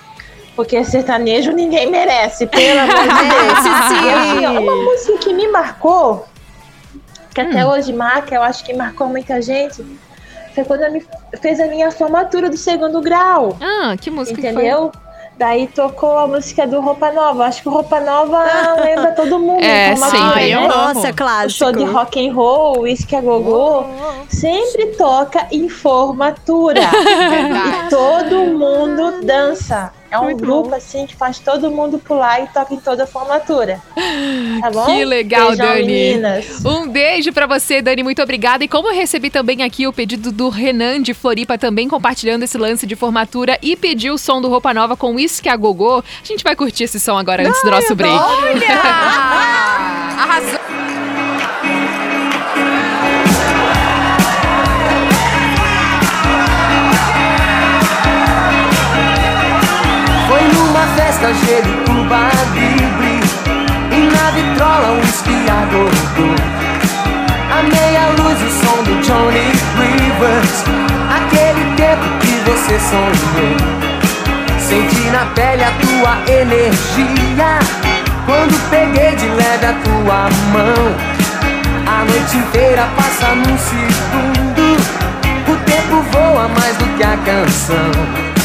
Porque 0.55 0.83
sertanejo 0.83 1.51
ninguém 1.51 1.89
merece, 1.89 2.47
pelo 2.47 2.79
amor 2.79 2.95
de 2.95 3.07
Deus. 3.29 3.63
Merece 4.03 4.39
sim. 4.39 4.45
Uma 4.47 4.75
música 4.75 5.17
que 5.19 5.33
me 5.33 5.47
marcou, 5.49 6.27
que 7.33 7.41
até 7.41 7.63
Hum. 7.65 7.69
hoje 7.69 7.93
marca, 7.93 8.33
eu 8.33 8.41
acho 8.41 8.63
que 8.65 8.73
marcou 8.73 9.07
muita 9.07 9.39
gente, 9.39 9.85
foi 10.55 10.63
quando 10.63 10.81
eu 10.81 10.91
me, 10.91 11.05
fez 11.39 11.59
a 11.59 11.67
minha 11.67 11.91
formatura 11.91 12.49
do 12.49 12.57
segundo 12.57 12.99
grau. 13.01 13.55
Ah, 13.61 13.95
que 14.01 14.09
música 14.09 14.41
que 14.41 14.47
Entendeu? 14.47 14.91
Daí 15.37 15.67
tocou 15.67 16.17
a 16.17 16.27
música 16.27 16.65
do 16.65 16.81
Roupa 16.81 17.11
Nova. 17.11 17.45
Acho 17.45 17.61
que 17.61 17.69
o 17.69 17.71
Roupa 17.71 17.99
Nova 17.99 18.43
lembra 18.83 19.11
todo 19.11 19.37
mundo. 19.37 19.63
É, 19.63 19.95
formatura, 19.95 20.17
sempre. 20.17 20.35
né? 20.39 20.49
eu 20.49 20.59
amo. 20.59 20.67
Nossa, 20.67 21.11
O 21.11 21.13
clássico. 21.13 21.51
show 21.51 21.71
de 21.71 21.83
rock 21.83 22.27
and 22.27 22.33
roll, 22.33 22.79
Whisky 22.81 23.15
a 23.15 23.21
Gogô, 23.21 23.85
sempre 24.29 24.87
toca 24.97 25.45
em 25.51 25.69
formatura. 25.69 26.81
e 27.85 27.89
todo 27.89 28.35
mundo 28.57 29.23
dança. 29.23 29.93
É 30.09 30.17
um 30.17 30.35
grupo 30.37 30.73
assim 30.73 31.05
que 31.05 31.15
faz 31.15 31.39
todo 31.39 31.69
mundo 31.69 31.99
pular 31.99 32.41
e 32.41 32.47
toca 32.47 32.73
em 32.73 32.77
toda 32.79 33.03
a 33.03 33.07
formatura. 33.07 33.81
Tá 34.61 34.71
bom? 34.71 34.85
Que 34.85 35.05
legal, 35.05 35.49
Beijão, 35.49 35.67
Dani. 35.67 35.85
meninas. 35.85 36.65
Um 36.65 36.87
beijo 36.87 37.31
pra 37.31 37.45
você, 37.45 37.79
Dani. 37.81 38.01
Muito 38.01 38.21
obrigada. 38.23 38.63
E 38.63 38.67
como 38.67 38.87
eu 38.89 38.95
recebi 38.95 39.29
também 39.29 39.61
aqui 39.61 39.85
o 39.85 39.93
pedido 39.93 40.31
do 40.31 40.49
Renan 40.49 40.99
de 41.01 41.13
Floripa, 41.13 41.57
também 41.59 41.87
compartilhando 41.87 42.41
esse 42.43 42.57
lance 42.57 42.87
de 42.87 42.95
formatura 42.95 43.59
e 43.61 43.75
pediu 43.75 44.15
o 44.15 44.17
som 44.17 44.41
do 44.41 44.49
Roupa 44.49 44.73
Nova 44.73 44.97
com 44.97 45.13
Whisky 45.13 45.47
a 45.47 45.55
Gogô, 45.55 45.99
a 45.99 46.25
gente 46.25 46.43
vai 46.43 46.55
curtir 46.55 46.85
esse 46.85 46.99
som 46.99 47.17
agora 47.17 47.47
antes 47.47 47.61
do 47.61 47.69
nosso 47.69 47.95
break. 47.95 48.15
Olha! 48.15 48.81
Arrasou. 50.17 50.86
Tá 61.27 61.33
Coca, 61.33 61.45
gelo, 61.45 61.83
tuba 61.83 62.29
livre 62.53 63.19
E 63.91 63.99
na 64.15 64.31
vitrola 64.31 64.93
um 64.93 65.01
esquiador 65.01 65.91
A 67.51 67.63
meia 67.63 68.07
luz 68.17 68.39
o 68.41 68.49
som 68.49 68.83
do 68.83 69.01
Johnny 69.01 69.51
Rivers. 69.75 70.63
Aquele 71.09 71.75
tempo 71.75 72.05
que 72.21 72.33
você 72.49 72.79
sonhou. 72.79 73.57
Senti 74.57 75.09
na 75.09 75.25
pele 75.35 75.63
a 75.63 75.71
tua 75.81 76.31
energia. 76.31 77.59
Quando 78.25 78.69
peguei 78.69 79.15
de 79.15 79.27
leve 79.27 79.65
a 79.65 79.73
tua 79.83 80.29
mão. 80.53 80.95
A 81.87 82.05
noite 82.05 82.37
inteira 82.37 82.87
passa 82.95 83.35
num 83.35 83.57
segundo. 83.57 84.77
O 85.51 85.55
tempo 85.65 86.01
voa 86.09 86.47
mais 86.47 86.77
do 86.77 86.85
que 86.95 87.03
a 87.03 87.17
canção. 87.17 88.36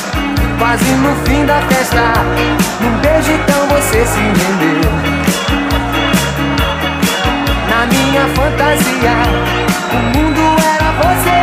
Quase 0.63 0.93
no 0.93 1.13
fim 1.27 1.45
da 1.45 1.61
festa. 1.63 2.13
Num 2.81 2.97
beijo 3.01 3.33
então 3.33 3.67
você 3.67 4.07
se 4.07 4.21
rendeu. 4.21 4.93
Na 7.69 7.87
minha 7.87 8.29
fantasia 8.29 9.17
O 9.93 9.97
mundo 10.17 10.41
era 10.63 10.93
você 11.03 11.42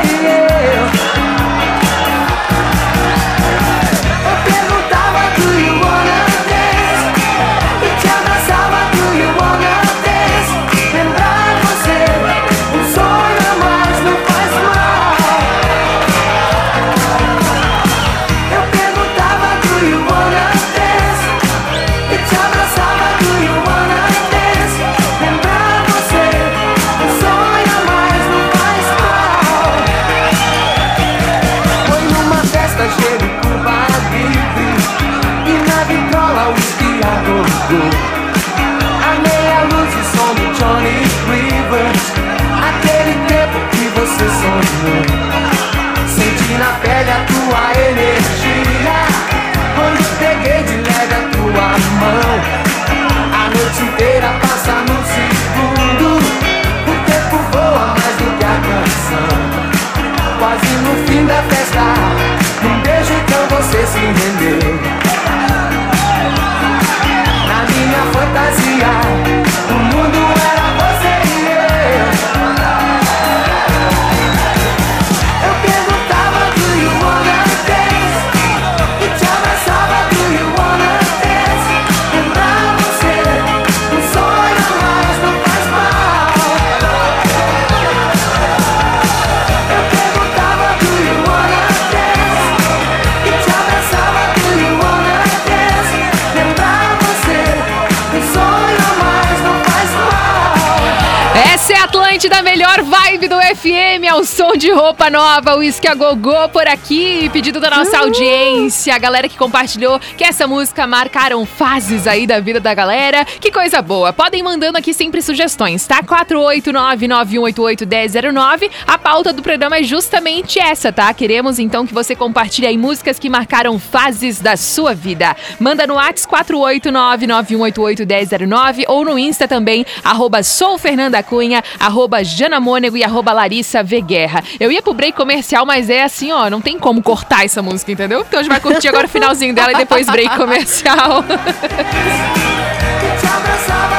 roupa 104.80 105.10
nova, 105.10 105.56
o 105.56 105.58
Whisky 105.60 105.90
a 105.90 105.94
Gogô 105.94 106.48
por 106.54 106.66
aqui, 106.66 107.30
pedido 107.34 107.60
da 107.60 107.70
nossa 107.70 108.00
audiência, 108.00 108.96
a 108.96 108.98
galera 108.98 109.28
que 109.28 109.38
compartilhou 109.38 110.00
que 110.00 110.24
essa 110.24 110.48
música 110.48 110.88
marcaram 110.88 111.46
fases 111.46 112.08
aí 112.08 112.26
da 112.26 112.40
vida 112.40 112.62
da 112.62 112.74
galera, 112.74 113.26
que 113.26 113.52
coisa 113.52 113.82
boa. 113.82 114.14
Podem 114.14 114.42
mandando 114.42 114.78
aqui 114.78 114.94
sempre 114.94 115.22
sugestões, 115.22 115.86
tá? 115.86 116.02
489-9188-1009, 116.02 118.72
a 118.88 118.98
pauta 118.98 119.34
do 119.34 119.42
programa 119.42 119.80
é 119.80 119.84
justamente 119.84 120.60
essa, 120.60 120.94
tá? 120.94 121.14
Queremos 121.14 121.60
então 121.60 121.86
que 121.86 121.94
você 121.94 122.16
compartilhe 122.16 122.68
aí 122.68 122.78
músicas 122.78 123.20
que 123.20 123.30
marcaram 123.30 123.78
fases 123.78 124.40
da 124.40 124.56
sua 124.56 124.94
vida. 124.94 125.36
Manda 125.60 125.86
no 125.86 125.96
WhatsApp 125.96 126.54
489-9188-1009 126.54 128.86
ou 128.88 129.04
no 129.04 129.20
Insta 129.20 129.46
também, 129.46 129.86
arroba 130.06 130.42
sou 130.42 130.78
Fernanda 130.78 131.22
Cunha, 131.22 131.62
arroba 131.78 132.24
Jana 132.24 132.62
Mônego 132.62 132.96
e 132.96 133.04
arroba 133.04 133.34
Larissa 133.34 133.84
Guerra. 133.84 134.42
Eu 134.70 134.74
ia 134.74 134.84
pro 134.84 134.94
break 134.94 135.18
comercial, 135.18 135.66
mas 135.66 135.90
é 135.90 136.04
assim, 136.04 136.32
ó, 136.32 136.48
não 136.48 136.62
tem 136.62 136.78
como 136.78 137.02
cortar 137.02 137.44
essa 137.44 137.60
música, 137.60 137.92
entendeu? 137.92 138.22
Então 138.22 138.40
a 138.40 138.44
gente 138.44 138.52
vai 138.52 138.60
curtir 138.60 138.88
agora 138.88 139.08
o 139.08 139.10
finalzinho 139.10 139.52
dela 139.52 139.72
e 139.72 139.78
depois 139.78 140.06
break 140.06 140.38
comercial. 140.38 141.26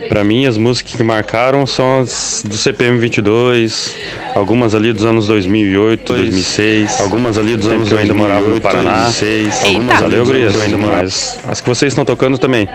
Pra 0.10 0.24
mim, 0.24 0.48
as 0.48 0.58
músicas 0.60 0.96
que 0.96 1.04
marcaram 1.04 1.66
são 1.66 2.02
as 2.02 2.44
do 2.46 2.56
CPM 2.56 3.00
22, 3.00 3.96
algumas 4.36 4.76
ali 4.76 4.94
dos 4.94 5.06
anos 5.06 5.28
2008, 5.28 6.14
2006, 6.14 7.02
algumas 7.02 7.38
ali 7.38 7.56
dos 7.56 7.68
anos 7.68 7.88
que 7.88 7.94
eu 7.94 8.00
ainda 8.00 8.14
morava 8.14 8.48
no 8.48 8.62
Paraná. 8.62 9.04
2006, 9.04 9.64
algumas 9.66 10.04
ali 10.04 10.16
eu 10.16 10.62
ainda 10.62 10.78
morava. 10.78 11.04
Mas 11.04 11.40
as 11.48 11.62
que 11.62 11.70
vocês 11.70 11.94
estão 11.94 12.06
tocando 12.06 12.38
também. 12.38 12.68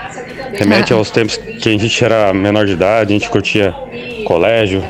Remete 0.57 0.93
aos 0.93 1.11
tempos 1.11 1.37
que 1.37 1.69
a 1.69 1.73
gente 1.73 2.05
era 2.05 2.33
menor 2.33 2.65
de 2.65 2.73
idade, 2.73 3.13
a 3.13 3.19
gente 3.19 3.29
curtia 3.29 3.75
colégio, 4.25 4.85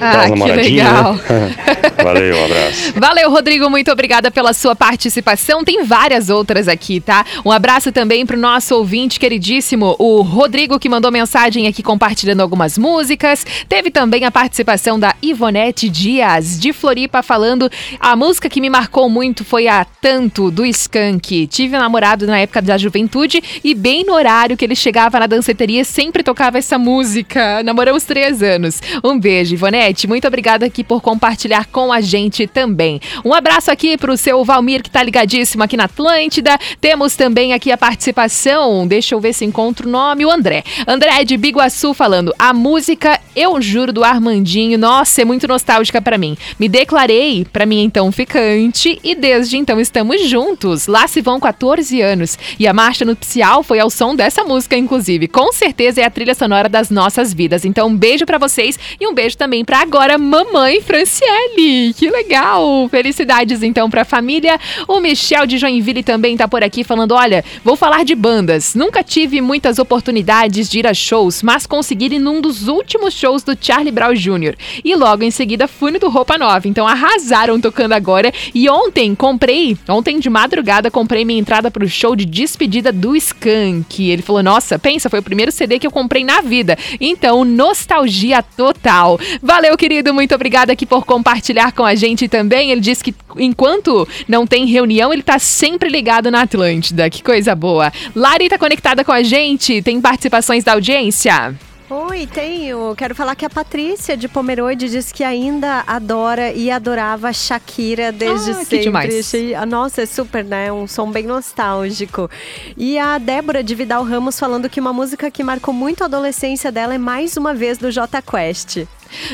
Ah, 0.00 0.24
que 0.24 0.30
namoradinhas, 0.30 0.86
legal. 0.86 1.14
né? 1.14 1.56
Valeu, 2.02 2.36
um 2.36 2.44
abraço. 2.44 2.92
Valeu, 2.96 3.30
Rodrigo. 3.30 3.68
Muito 3.68 3.90
obrigada 3.90 4.30
pela 4.30 4.52
sua 4.52 4.74
participação. 4.74 5.64
Tem 5.64 5.84
várias 5.84 6.28
outras 6.28 6.68
aqui, 6.68 7.00
tá? 7.00 7.24
Um 7.44 7.50
abraço 7.50 7.90
também 7.92 8.24
pro 8.24 8.36
nosso 8.36 8.74
ouvinte 8.76 9.18
queridíssimo, 9.18 9.96
o 9.98 10.22
Rodrigo, 10.22 10.78
que 10.78 10.88
mandou 10.88 11.10
mensagem 11.10 11.66
aqui 11.66 11.82
compartilhando 11.82 12.40
algumas 12.40 12.78
músicas. 12.78 13.44
Teve 13.68 13.90
também 13.90 14.24
a 14.24 14.30
participação 14.30 14.98
da 14.98 15.14
Ivonete 15.20 15.88
Dias, 15.88 16.58
de 16.58 16.72
Floripa, 16.72 17.22
falando 17.22 17.70
a 17.98 18.14
música 18.14 18.48
que 18.48 18.60
me 18.60 18.70
marcou 18.70 19.08
muito 19.08 19.44
foi 19.44 19.66
a 19.68 19.84
Tanto, 20.00 20.50
do 20.50 20.64
Skank. 20.64 21.46
Tive 21.48 21.76
um 21.76 21.80
namorado 21.80 22.26
na 22.26 22.38
época 22.38 22.62
da 22.62 22.78
juventude 22.78 23.42
e 23.64 23.74
bem 23.74 24.04
no 24.04 24.14
horário 24.14 24.56
que 24.56 24.64
ele 24.64 24.76
chegava 24.76 25.18
na 25.18 25.26
danceteria, 25.26 25.84
sempre 25.84 26.22
tocava 26.22 26.58
essa 26.58 26.78
música. 26.78 27.62
Namoramos 27.62 28.04
três 28.04 28.42
anos. 28.42 28.80
Um 29.02 29.18
beijo, 29.18 29.54
Ivonete. 29.54 29.87
Muito 30.06 30.26
obrigada 30.26 30.66
aqui 30.66 30.84
por 30.84 31.00
compartilhar 31.00 31.66
com 31.66 31.92
a 31.92 32.00
gente 32.00 32.46
também. 32.46 33.00
Um 33.24 33.32
abraço 33.32 33.70
aqui 33.70 33.96
pro 33.96 34.16
seu 34.16 34.44
Valmir, 34.44 34.82
que 34.82 34.90
tá 34.90 35.02
ligadíssimo 35.02 35.62
aqui 35.62 35.76
na 35.76 35.84
Atlântida. 35.84 36.58
Temos 36.80 37.16
também 37.16 37.52
aqui 37.52 37.72
a 37.72 37.78
participação, 37.78 38.86
deixa 38.86 39.14
eu 39.14 39.20
ver 39.20 39.32
se 39.32 39.44
encontro 39.44 39.88
o 39.88 39.90
nome, 39.90 40.24
o 40.24 40.30
André. 40.30 40.62
André 40.86 41.24
de 41.24 41.36
Biguaçu 41.36 41.94
falando, 41.94 42.34
a 42.38 42.52
música 42.52 43.18
Eu 43.34 43.60
Juro 43.60 43.92
do 43.92 44.04
Armandinho, 44.04 44.78
nossa, 44.78 45.22
é 45.22 45.24
muito 45.24 45.48
nostálgica 45.48 46.00
pra 46.02 46.18
mim. 46.18 46.36
Me 46.58 46.68
declarei 46.68 47.46
pra 47.52 47.66
mim 47.66 47.82
então 47.82 48.12
ficante 48.12 48.98
e 49.02 49.14
desde 49.14 49.56
então 49.56 49.80
estamos 49.80 50.28
juntos. 50.28 50.86
Lá 50.86 51.08
se 51.08 51.20
vão 51.20 51.40
14 51.40 52.00
anos 52.00 52.38
e 52.58 52.66
a 52.66 52.72
marcha 52.72 53.04
nupcial 53.04 53.62
foi 53.62 53.80
ao 53.80 53.90
som 53.90 54.14
dessa 54.14 54.44
música, 54.44 54.76
inclusive. 54.76 55.28
Com 55.28 55.52
certeza 55.52 56.00
é 56.00 56.04
a 56.04 56.10
trilha 56.10 56.34
sonora 56.34 56.68
das 56.68 56.90
nossas 56.90 57.32
vidas. 57.32 57.64
Então 57.64 57.88
um 57.88 57.96
beijo 57.96 58.26
pra 58.26 58.38
vocês 58.38 58.78
e 59.00 59.06
um 59.06 59.14
beijo 59.14 59.36
também 59.36 59.64
agora 59.80 60.18
mamãe 60.18 60.80
Franciele. 60.80 61.94
Que 61.94 62.10
legal! 62.10 62.88
Felicidades 62.88 63.62
então 63.62 63.88
pra 63.88 64.04
família. 64.04 64.58
O 64.86 65.00
Michel 65.00 65.46
de 65.46 65.58
Joinville 65.58 66.02
também 66.02 66.36
tá 66.36 66.48
por 66.48 66.64
aqui 66.64 66.82
falando: 66.82 67.12
olha, 67.12 67.44
vou 67.62 67.76
falar 67.76 68.04
de 68.04 68.14
bandas. 68.14 68.74
Nunca 68.74 69.02
tive 69.04 69.40
muitas 69.40 69.78
oportunidades 69.78 70.68
de 70.68 70.80
ir 70.80 70.86
a 70.86 70.94
shows, 70.94 71.42
mas 71.42 71.66
consegui 71.66 72.06
ir 72.06 72.18
num 72.18 72.40
dos 72.40 72.68
últimos 72.68 73.14
shows 73.14 73.42
do 73.42 73.56
Charlie 73.60 73.92
Brown 73.92 74.14
Jr. 74.14 74.56
E 74.84 74.94
logo 74.94 75.22
em 75.22 75.30
seguida 75.30 75.68
fui 75.68 75.90
no 75.90 75.98
do 75.98 76.08
Roupa 76.08 76.38
Nova. 76.38 76.66
Então 76.66 76.86
arrasaram 76.86 77.60
tocando 77.60 77.92
agora. 77.92 78.32
E 78.54 78.68
ontem 78.68 79.14
comprei, 79.14 79.76
ontem 79.88 80.18
de 80.18 80.30
madrugada, 80.30 80.90
comprei 80.90 81.24
minha 81.24 81.40
entrada 81.40 81.70
pro 81.70 81.88
show 81.88 82.16
de 82.16 82.24
despedida 82.24 82.92
do 82.92 83.14
Skank. 83.16 84.02
Ele 84.02 84.22
falou: 84.22 84.42
nossa, 84.42 84.78
pensa, 84.78 85.10
foi 85.10 85.18
o 85.18 85.22
primeiro 85.22 85.52
CD 85.52 85.78
que 85.78 85.86
eu 85.86 85.90
comprei 85.90 86.24
na 86.24 86.40
vida. 86.40 86.76
Então, 87.00 87.44
nostalgia 87.44 88.42
total. 88.42 89.18
Valeu, 89.42 89.67
querido. 89.76 90.12
Muito 90.14 90.34
obrigada 90.34 90.72
aqui 90.72 90.86
por 90.86 91.04
compartilhar 91.04 91.72
com 91.72 91.84
a 91.84 91.94
gente 91.94 92.28
também. 92.28 92.70
Ele 92.70 92.80
disse 92.80 93.02
que 93.04 93.14
enquanto 93.36 94.06
não 94.26 94.46
tem 94.46 94.66
reunião, 94.66 95.12
ele 95.12 95.22
tá 95.22 95.38
sempre 95.38 95.88
ligado 95.88 96.30
na 96.30 96.42
Atlântida. 96.42 97.08
Que 97.10 97.22
coisa 97.22 97.54
boa. 97.54 97.92
Lari 98.14 98.48
tá 98.48 98.58
conectada 98.58 99.04
com 99.04 99.12
a 99.12 99.22
gente. 99.22 99.82
Tem 99.82 100.00
participações 100.00 100.64
da 100.64 100.72
audiência? 100.72 101.54
Oi, 101.90 102.26
tenho. 102.26 102.94
Quero 102.94 103.14
falar 103.14 103.34
que 103.34 103.46
a 103.46 103.48
Patrícia 103.48 104.14
de 104.14 104.28
Pomerode 104.28 104.90
diz 104.90 105.10
que 105.10 105.24
ainda 105.24 105.82
adora 105.86 106.52
e 106.52 106.70
adorava 106.70 107.32
Shakira 107.32 108.12
desde 108.12 108.50
Ah, 108.50 108.54
que 108.56 108.64
sempre. 108.64 108.78
demais. 108.80 109.18
Achei- 109.18 109.54
ah, 109.54 109.64
Nossa, 109.64 110.02
é 110.02 110.06
super, 110.06 110.44
né? 110.44 110.70
Um 110.70 110.86
som 110.86 111.10
bem 111.10 111.24
nostálgico. 111.24 112.28
E 112.76 112.98
a 112.98 113.16
Débora 113.16 113.62
de 113.62 113.74
Vidal 113.74 114.04
Ramos 114.04 114.38
falando 114.38 114.68
que 114.68 114.80
uma 114.80 114.92
música 114.92 115.30
que 115.30 115.42
marcou 115.42 115.72
muito 115.72 116.02
a 116.02 116.04
adolescência 116.04 116.70
dela 116.70 116.94
é 116.94 116.98
mais 116.98 117.38
uma 117.38 117.54
vez 117.54 117.78
do 117.78 117.90
J 117.90 118.20
Quest. 118.20 118.80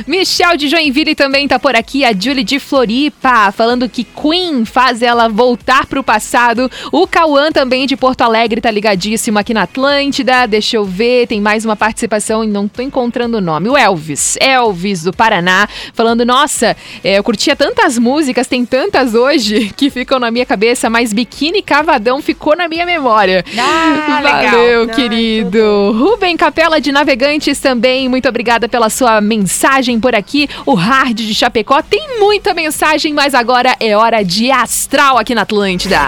Michel 0.07 0.57
de 0.57 0.69
Joinville 0.69 1.15
também 1.15 1.47
tá 1.49 1.59
por 1.59 1.75
aqui, 1.75 2.05
a 2.05 2.13
Julie 2.13 2.45
de 2.45 2.59
Floripa, 2.59 3.51
falando 3.53 3.89
que 3.89 4.05
Queen 4.05 4.65
faz 4.65 5.03
ela 5.03 5.29
voltar 5.29 5.87
pro 5.87 6.03
passado. 6.03 6.71
O 6.93 7.07
Cauã 7.07 7.51
também 7.51 7.87
de 7.87 7.97
Porto 7.97 8.23
Alegre 8.23 8.61
tá 8.61 8.71
ligadíssimo 8.71 9.39
aqui 9.39 9.53
na 9.53 9.63
Atlântida. 9.63 10.47
Deixa 10.47 10.77
eu 10.77 10.85
ver, 10.85 11.27
tem 11.27 11.41
mais 11.41 11.65
uma 11.65 11.77
participação 11.77 12.45
e 12.45 12.47
não 12.47 12.69
tô 12.69 12.83
encontrando 12.83 13.39
o 13.39 13.41
nome. 13.41 13.69
O 13.69 13.77
Elvis, 13.77 14.37
Elvis 14.41 15.03
do 15.03 15.13
Paraná, 15.13 15.69
falando: 15.93 16.25
Nossa, 16.25 16.77
é, 17.03 17.19
eu 17.19 17.25
curtia 17.25 17.57
tantas 17.57 17.99
músicas, 17.99 18.47
tem 18.47 18.65
tantas 18.65 19.15
hoje 19.15 19.73
que 19.77 19.91
ficam 19.91 20.19
na 20.19 20.31
minha 20.31 20.47
cabeça, 20.47 20.89
mas 20.89 21.13
Biquíni 21.13 21.63
Cavadão 21.63 22.23
ficou 22.23 22.57
na 22.57 22.69
minha 22.69 22.87
memória. 22.87 23.45
Ah, 23.59 24.21
legal. 24.23 24.51
Valeu, 24.51 24.87
Ai, 24.89 24.95
querido. 24.95 25.93
Rubem 25.99 26.37
Capela 26.37 26.81
de 26.81 26.93
Navegantes 26.93 27.59
também, 27.59 28.09
muito 28.09 28.29
obrigada 28.29 28.69
pela 28.69 28.91
sua 28.91 29.21
mensagem 29.21 29.64
por 29.99 30.15
aqui. 30.15 30.49
O 30.67 30.75
Hard 30.75 31.17
de 31.17 31.35
Chapecó 31.35 31.81
tem 31.83 32.21
muita 32.21 32.53
mensagem, 32.53 33.15
mas 33.15 33.35
agora 33.35 33.75
é 33.81 33.97
hora 33.97 34.23
de 34.23 34.51
astral 34.51 35.17
aqui 35.17 35.35
na 35.35 35.43
Atlântida. 35.43 36.01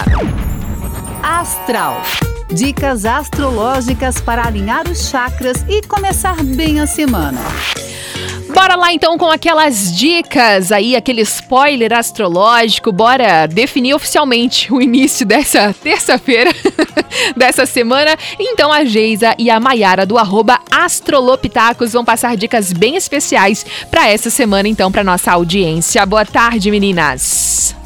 Astral. 1.23 2.03
Dicas 2.51 3.05
astrológicas 3.05 4.21
para 4.21 4.47
alinhar 4.47 4.89
os 4.89 5.09
chakras 5.09 5.65
e 5.69 5.83
começar 5.83 6.43
bem 6.43 6.81
a 6.81 6.87
semana. 6.87 7.41
Bora 8.55 8.77
lá 8.77 8.93
então 8.93 9.19
com 9.19 9.31
aquelas 9.31 9.95
dicas 9.95 10.73
aí, 10.73 10.97
aquele 10.97 11.21
spoiler 11.23 11.93
astrológico. 11.93 12.93
Bora 12.93 13.47
definir 13.47 13.95
oficialmente 13.95 14.73
o 14.73 14.81
início 14.81 15.27
dessa 15.27 15.75
terça-feira 15.75 16.51
dessa 17.37 17.67
semana. 17.67 18.17
Então 18.39 18.73
a 18.73 18.85
Geisa 18.85 19.35
e 19.39 19.51
a 19.51 19.61
Maiara 19.61 20.07
do 20.07 20.17
arroba 20.17 20.61
Astrolopitacos 20.71 21.93
vão 21.93 22.05
passar 22.05 22.37
dicas 22.37 22.73
bem 22.73 22.97
especiais 22.97 23.67
para 23.91 24.09
essa 24.09 24.31
semana, 24.31 24.69
então, 24.69 24.91
para 24.91 25.05
nossa 25.05 25.33
audiência. 25.33 26.07
Boa 26.07 26.25
tarde, 26.25 26.71
meninas. 26.71 27.77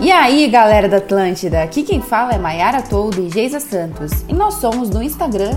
E 0.00 0.10
aí, 0.10 0.48
galera 0.48 0.88
da 0.88 0.96
Atlântida, 0.96 1.62
aqui 1.62 1.84
quem 1.84 2.02
fala 2.02 2.32
é 2.32 2.38
Maiara 2.38 2.82
Toldo 2.82 3.24
e 3.24 3.30
Geisa 3.30 3.60
Santos, 3.60 4.10
e 4.28 4.34
nós 4.34 4.54
somos 4.54 4.90
no 4.90 5.00
Instagram, 5.00 5.56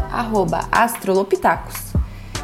Astrolopitacos. 0.71 1.75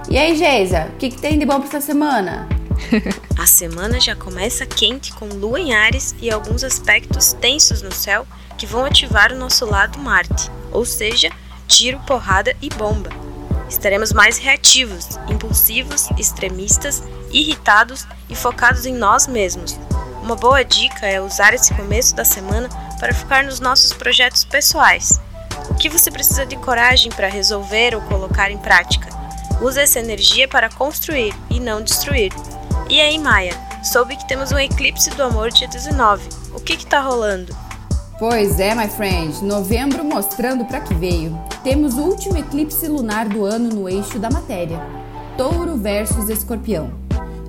E 0.10 0.18
aí, 0.18 0.36
Geisa, 0.36 0.90
o 0.94 0.98
que, 0.98 1.10
que 1.10 1.22
tem 1.22 1.38
de 1.38 1.46
bom 1.46 1.60
pra 1.60 1.68
essa 1.68 1.82
semana? 1.82 2.50
A 3.38 3.46
semana 3.46 4.00
já 4.00 4.16
começa 4.16 4.66
quente 4.66 5.14
com 5.14 5.26
lua 5.28 5.60
em 5.60 5.76
Ares 5.76 6.16
e 6.20 6.32
alguns 6.32 6.64
aspectos 6.64 7.34
tensos 7.34 7.84
no 7.84 7.92
céu 7.92 8.26
que 8.58 8.66
vão 8.66 8.86
ativar 8.86 9.32
o 9.32 9.38
nosso 9.38 9.64
lado 9.66 10.00
Marte, 10.00 10.50
ou 10.72 10.86
seja, 10.86 11.32
tiro, 11.68 12.00
porrada 12.08 12.56
e 12.60 12.70
bomba. 12.70 13.12
Estaremos 13.70 14.14
mais 14.14 14.38
reativos, 14.38 15.18
impulsivos, 15.28 16.10
extremistas, 16.18 17.04
irritados 17.32 18.06
e 18.30 18.36
focados 18.36 18.86
em 18.86 18.94
nós 18.94 19.28
mesmos. 19.28 19.80
Uma 20.22 20.36
boa 20.36 20.64
dica 20.64 21.06
é 21.06 21.20
usar 21.20 21.54
esse 21.54 21.74
começo 21.74 22.16
da 22.16 22.24
semana 22.24 22.70
para 23.00 23.14
focar 23.14 23.46
nos 23.46 23.60
nossos 23.60 23.92
projetos 23.94 24.44
pessoais. 24.46 25.20
O 25.70 25.76
que 25.76 25.90
você 25.90 26.10
precisa 26.10 26.46
de 26.46 26.56
coragem 26.58 27.12
para 27.12 27.28
resolver 27.28 27.96
ou 27.96 28.02
colocar 28.04 28.50
em 28.52 28.58
prática? 28.58 29.10
Use 29.62 29.80
essa 29.80 30.00
energia 30.00 30.48
para 30.48 30.70
construir 30.70 31.34
e 31.50 31.60
não 31.60 31.82
destruir. 31.82 32.32
E 32.90 33.00
aí, 33.00 33.18
Maia? 33.18 33.54
Soube 33.84 34.16
que 34.16 34.28
temos 34.28 34.52
um 34.52 34.60
eclipse 34.60 35.10
do 35.10 35.24
amor 35.24 35.52
dia 35.52 35.68
19. 35.68 36.30
O 36.54 36.60
que 36.60 36.78
que 36.78 36.86
tá 36.86 37.02
rolando? 37.02 37.56
Pois 38.18 38.60
é, 38.60 38.74
my 38.74 38.88
friend. 38.88 39.44
Novembro 39.44 40.04
mostrando 40.06 40.64
para 40.66 40.80
que 40.80 40.94
veio. 40.94 41.38
Temos 41.64 41.94
o 41.94 42.02
último 42.02 42.38
eclipse 42.38 42.90
lunar 42.90 43.30
do 43.30 43.46
ano 43.46 43.70
no 43.74 43.88
eixo 43.88 44.20
da 44.20 44.30
matéria. 44.30 44.82
Touro 45.38 45.78
versus 45.78 46.28
Escorpião. 46.28 46.92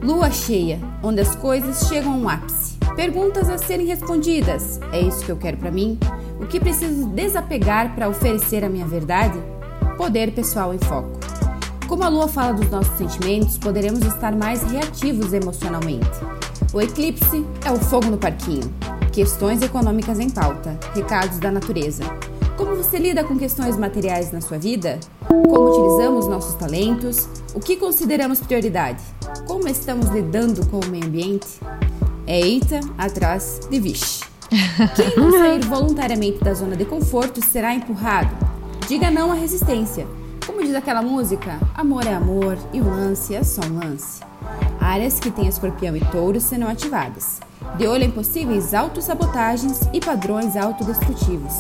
Lua 0.01 0.31
cheia, 0.31 0.79
onde 1.03 1.21
as 1.21 1.35
coisas 1.35 1.89
chegam 1.89 2.13
a 2.13 2.17
um 2.17 2.29
ápice. 2.29 2.77
Perguntas 2.95 3.51
a 3.51 3.59
serem 3.59 3.87
respondidas. 3.87 4.79
É 4.93 5.01
isso 5.01 5.25
que 5.25 5.33
eu 5.33 5.37
quero 5.37 5.57
para 5.57 5.73
mim? 5.73 5.99
O 6.41 6.47
que 6.47 6.61
preciso 6.61 7.09
desapegar 7.09 7.93
para 7.97 8.09
oferecer 8.09 8.65
a 8.65 8.69
minha 8.69 8.87
verdade? 8.87 9.37
Poder 9.97 10.33
pessoal 10.33 10.73
em 10.73 10.79
foco. 10.79 11.19
Como 11.89 12.05
a 12.05 12.09
lua 12.09 12.29
fala 12.29 12.55
dos 12.55 12.71
nossos 12.71 12.97
sentimentos, 12.97 13.59
poderemos 13.59 14.05
estar 14.05 14.33
mais 14.33 14.63
reativos 14.63 15.33
emocionalmente. 15.33 16.07
O 16.73 16.81
eclipse 16.81 17.45
é 17.65 17.73
o 17.73 17.79
fogo 17.81 18.07
no 18.07 18.19
parquinho. 18.19 18.73
Questões 19.13 19.61
econômicas 19.61 20.21
em 20.21 20.31
pauta. 20.31 20.79
Recados 20.95 21.41
da 21.41 21.51
natureza. 21.51 22.05
Como 22.57 22.77
você 22.77 22.99
lida 22.99 23.25
com 23.25 23.37
questões 23.37 23.77
materiais 23.77 24.31
na 24.31 24.41
sua 24.41 24.59
vida? 24.59 25.01
Como 25.27 25.71
utilizamos 25.71 26.29
nossos 26.29 26.55
talentos? 26.55 27.29
O 27.53 27.59
que 27.59 27.77
consideramos 27.77 28.41
prioridade? 28.41 29.03
Como 29.47 29.67
estamos 29.67 30.09
lidando 30.09 30.65
com 30.67 30.79
o 30.79 30.87
meio 30.87 31.05
ambiente? 31.05 31.49
É 32.27 32.41
eita 32.41 32.79
atrás 32.97 33.61
de 33.69 33.81
vixe. 33.81 34.23
Quem 34.95 35.17
não 35.17 35.33
sair 35.33 35.65
voluntariamente 35.65 36.45
da 36.45 36.55
zona 36.55 36.77
de 36.77 36.85
conforto 36.85 37.45
será 37.45 37.75
empurrado. 37.75 38.35
Diga 38.87 39.11
não 39.11 39.33
à 39.33 39.35
resistência. 39.35 40.07
Como 40.47 40.63
diz 40.63 40.77
aquela 40.77 41.03
música, 41.03 41.59
amor 41.75 42.07
é 42.07 42.15
amor 42.15 42.57
e 42.73 42.81
o 42.81 42.85
lance 42.85 43.35
é 43.35 43.43
só 43.43 43.63
um 43.63 43.79
lance. 43.79 44.21
Áreas 44.81 45.19
que 45.19 45.31
têm 45.31 45.49
escorpião 45.49 45.97
e 45.97 46.01
touro 46.01 46.41
serão 46.41 46.69
ativadas. 46.69 47.41
De 47.77 47.87
olho 47.89 48.05
em 48.05 48.11
possíveis 48.11 48.75
autossabotagens 48.75 49.81
e 49.93 49.99
padrões 49.99 50.57
autodestrutivos. 50.57 51.55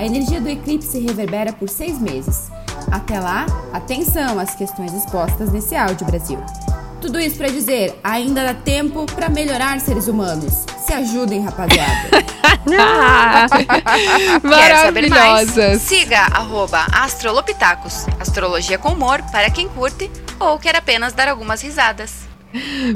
A 0.00 0.06
energia 0.06 0.40
do 0.40 0.48
eclipse 0.48 0.98
reverbera 0.98 1.52
por 1.52 1.68
seis 1.68 1.98
meses. 1.98 2.50
Até 2.90 3.20
lá, 3.20 3.44
atenção 3.70 4.38
às 4.38 4.54
questões 4.54 4.94
expostas 4.94 5.52
nesse 5.52 5.76
áudio, 5.76 6.06
Brasil. 6.06 6.42
Tudo 7.02 7.20
isso 7.20 7.36
para 7.36 7.48
dizer, 7.48 8.00
ainda 8.02 8.42
dá 8.42 8.54
tempo 8.54 9.04
para 9.04 9.28
melhorar 9.28 9.78
seres 9.78 10.08
humanos. 10.08 10.64
Se 10.86 10.94
ajudem, 10.94 11.44
rapaziada. 11.44 12.08
Maravilhosas. 14.42 15.82
Siga 15.82 16.20
arroba 16.32 16.86
Astrolopitacos, 16.94 18.06
astrologia 18.18 18.78
com 18.78 18.94
humor 18.94 19.20
para 19.30 19.50
quem 19.50 19.68
curte 19.68 20.10
ou 20.38 20.58
quer 20.58 20.76
apenas 20.76 21.12
dar 21.12 21.28
algumas 21.28 21.60
risadas. 21.60 22.29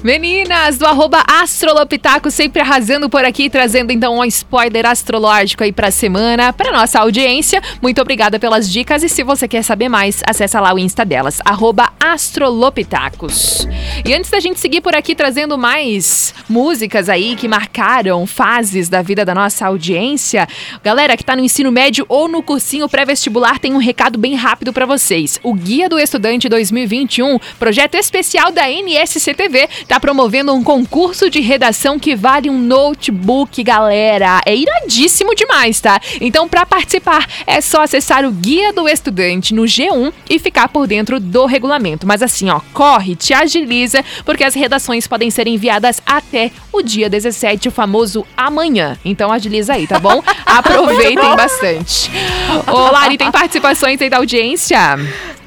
Meninas 0.02 0.78
do 0.78 0.86
arroba 0.86 1.22
Astrolopitaco 1.28 2.30
sempre 2.30 2.60
arrasando 2.60 3.08
por 3.08 3.24
aqui, 3.24 3.48
trazendo 3.48 3.92
então 3.92 4.18
um 4.18 4.24
spoiler 4.24 4.84
astrológico 4.84 5.62
aí 5.62 5.72
pra 5.72 5.90
semana, 5.90 6.52
pra 6.52 6.72
nossa 6.72 6.98
audiência. 6.98 7.62
Muito 7.80 8.00
obrigada 8.00 8.38
pelas 8.38 8.70
dicas 8.70 9.04
e 9.04 9.08
se 9.08 9.22
você 9.22 9.46
quer 9.46 9.62
saber 9.62 9.88
mais, 9.88 10.22
acessa 10.26 10.60
lá 10.60 10.74
o 10.74 10.78
Insta 10.78 11.04
delas, 11.04 11.38
arroba 11.44 11.92
Astrolopitacos. 12.00 13.68
E 14.04 14.12
antes 14.12 14.30
da 14.30 14.40
gente 14.40 14.58
seguir 14.58 14.80
por 14.80 14.94
aqui 14.94 15.14
trazendo 15.14 15.56
mais 15.56 16.34
músicas 16.48 17.08
aí 17.08 17.36
que 17.36 17.46
marcaram 17.46 18.26
fases 18.26 18.88
da 18.88 19.02
vida 19.02 19.24
da 19.24 19.34
nossa 19.34 19.66
audiência, 19.66 20.48
galera 20.82 21.16
que 21.16 21.24
tá 21.24 21.36
no 21.36 21.44
ensino 21.44 21.70
médio 21.70 22.04
ou 22.08 22.26
no 22.26 22.42
cursinho 22.42 22.88
pré-vestibular 22.88 23.58
tem 23.60 23.72
um 23.72 23.78
recado 23.78 24.18
bem 24.18 24.34
rápido 24.34 24.72
pra 24.72 24.84
vocês. 24.84 25.38
O 25.42 25.54
Guia 25.54 25.88
do 25.88 25.98
Estudante 25.98 26.48
2021, 26.48 27.38
projeto 27.58 27.94
especial 27.94 28.50
da 28.50 28.68
NSCTV, 29.44 29.68
tá 29.86 30.00
promovendo 30.00 30.52
um 30.52 30.62
concurso 30.62 31.28
de 31.28 31.40
redação 31.40 31.98
que 31.98 32.16
vale 32.16 32.48
um 32.50 32.58
notebook, 32.58 33.62
galera. 33.62 34.40
É 34.46 34.54
iradíssimo 34.54 35.34
demais, 35.34 35.80
tá? 35.80 36.00
Então, 36.20 36.48
pra 36.48 36.66
participar, 36.66 37.26
é 37.46 37.60
só 37.60 37.82
acessar 37.82 38.24
o 38.24 38.32
Guia 38.32 38.72
do 38.72 38.88
Estudante 38.88 39.54
no 39.54 39.62
G1 39.62 40.12
e 40.28 40.38
ficar 40.38 40.68
por 40.68 40.86
dentro 40.86 41.20
do 41.20 41.46
regulamento. 41.46 42.06
Mas 42.06 42.22
assim, 42.22 42.50
ó, 42.50 42.60
corre, 42.72 43.14
te 43.14 43.32
agiliza, 43.34 44.04
porque 44.24 44.44
as 44.44 44.54
redações 44.54 45.06
podem 45.06 45.30
ser 45.30 45.46
enviadas 45.46 46.00
até 46.06 46.50
o 46.72 46.82
dia 46.82 47.08
17, 47.08 47.68
o 47.68 47.72
famoso 47.72 48.26
amanhã. 48.36 48.98
Então 49.04 49.32
agiliza 49.32 49.74
aí, 49.74 49.86
tá 49.86 49.98
bom? 49.98 50.22
Aproveitem 50.44 51.36
bastante. 51.36 52.10
Ô, 52.66 52.90
Lari, 52.90 53.16
tem 53.16 53.30
participações 53.30 54.00
aí 54.00 54.10
da 54.10 54.18
audiência? 54.18 54.78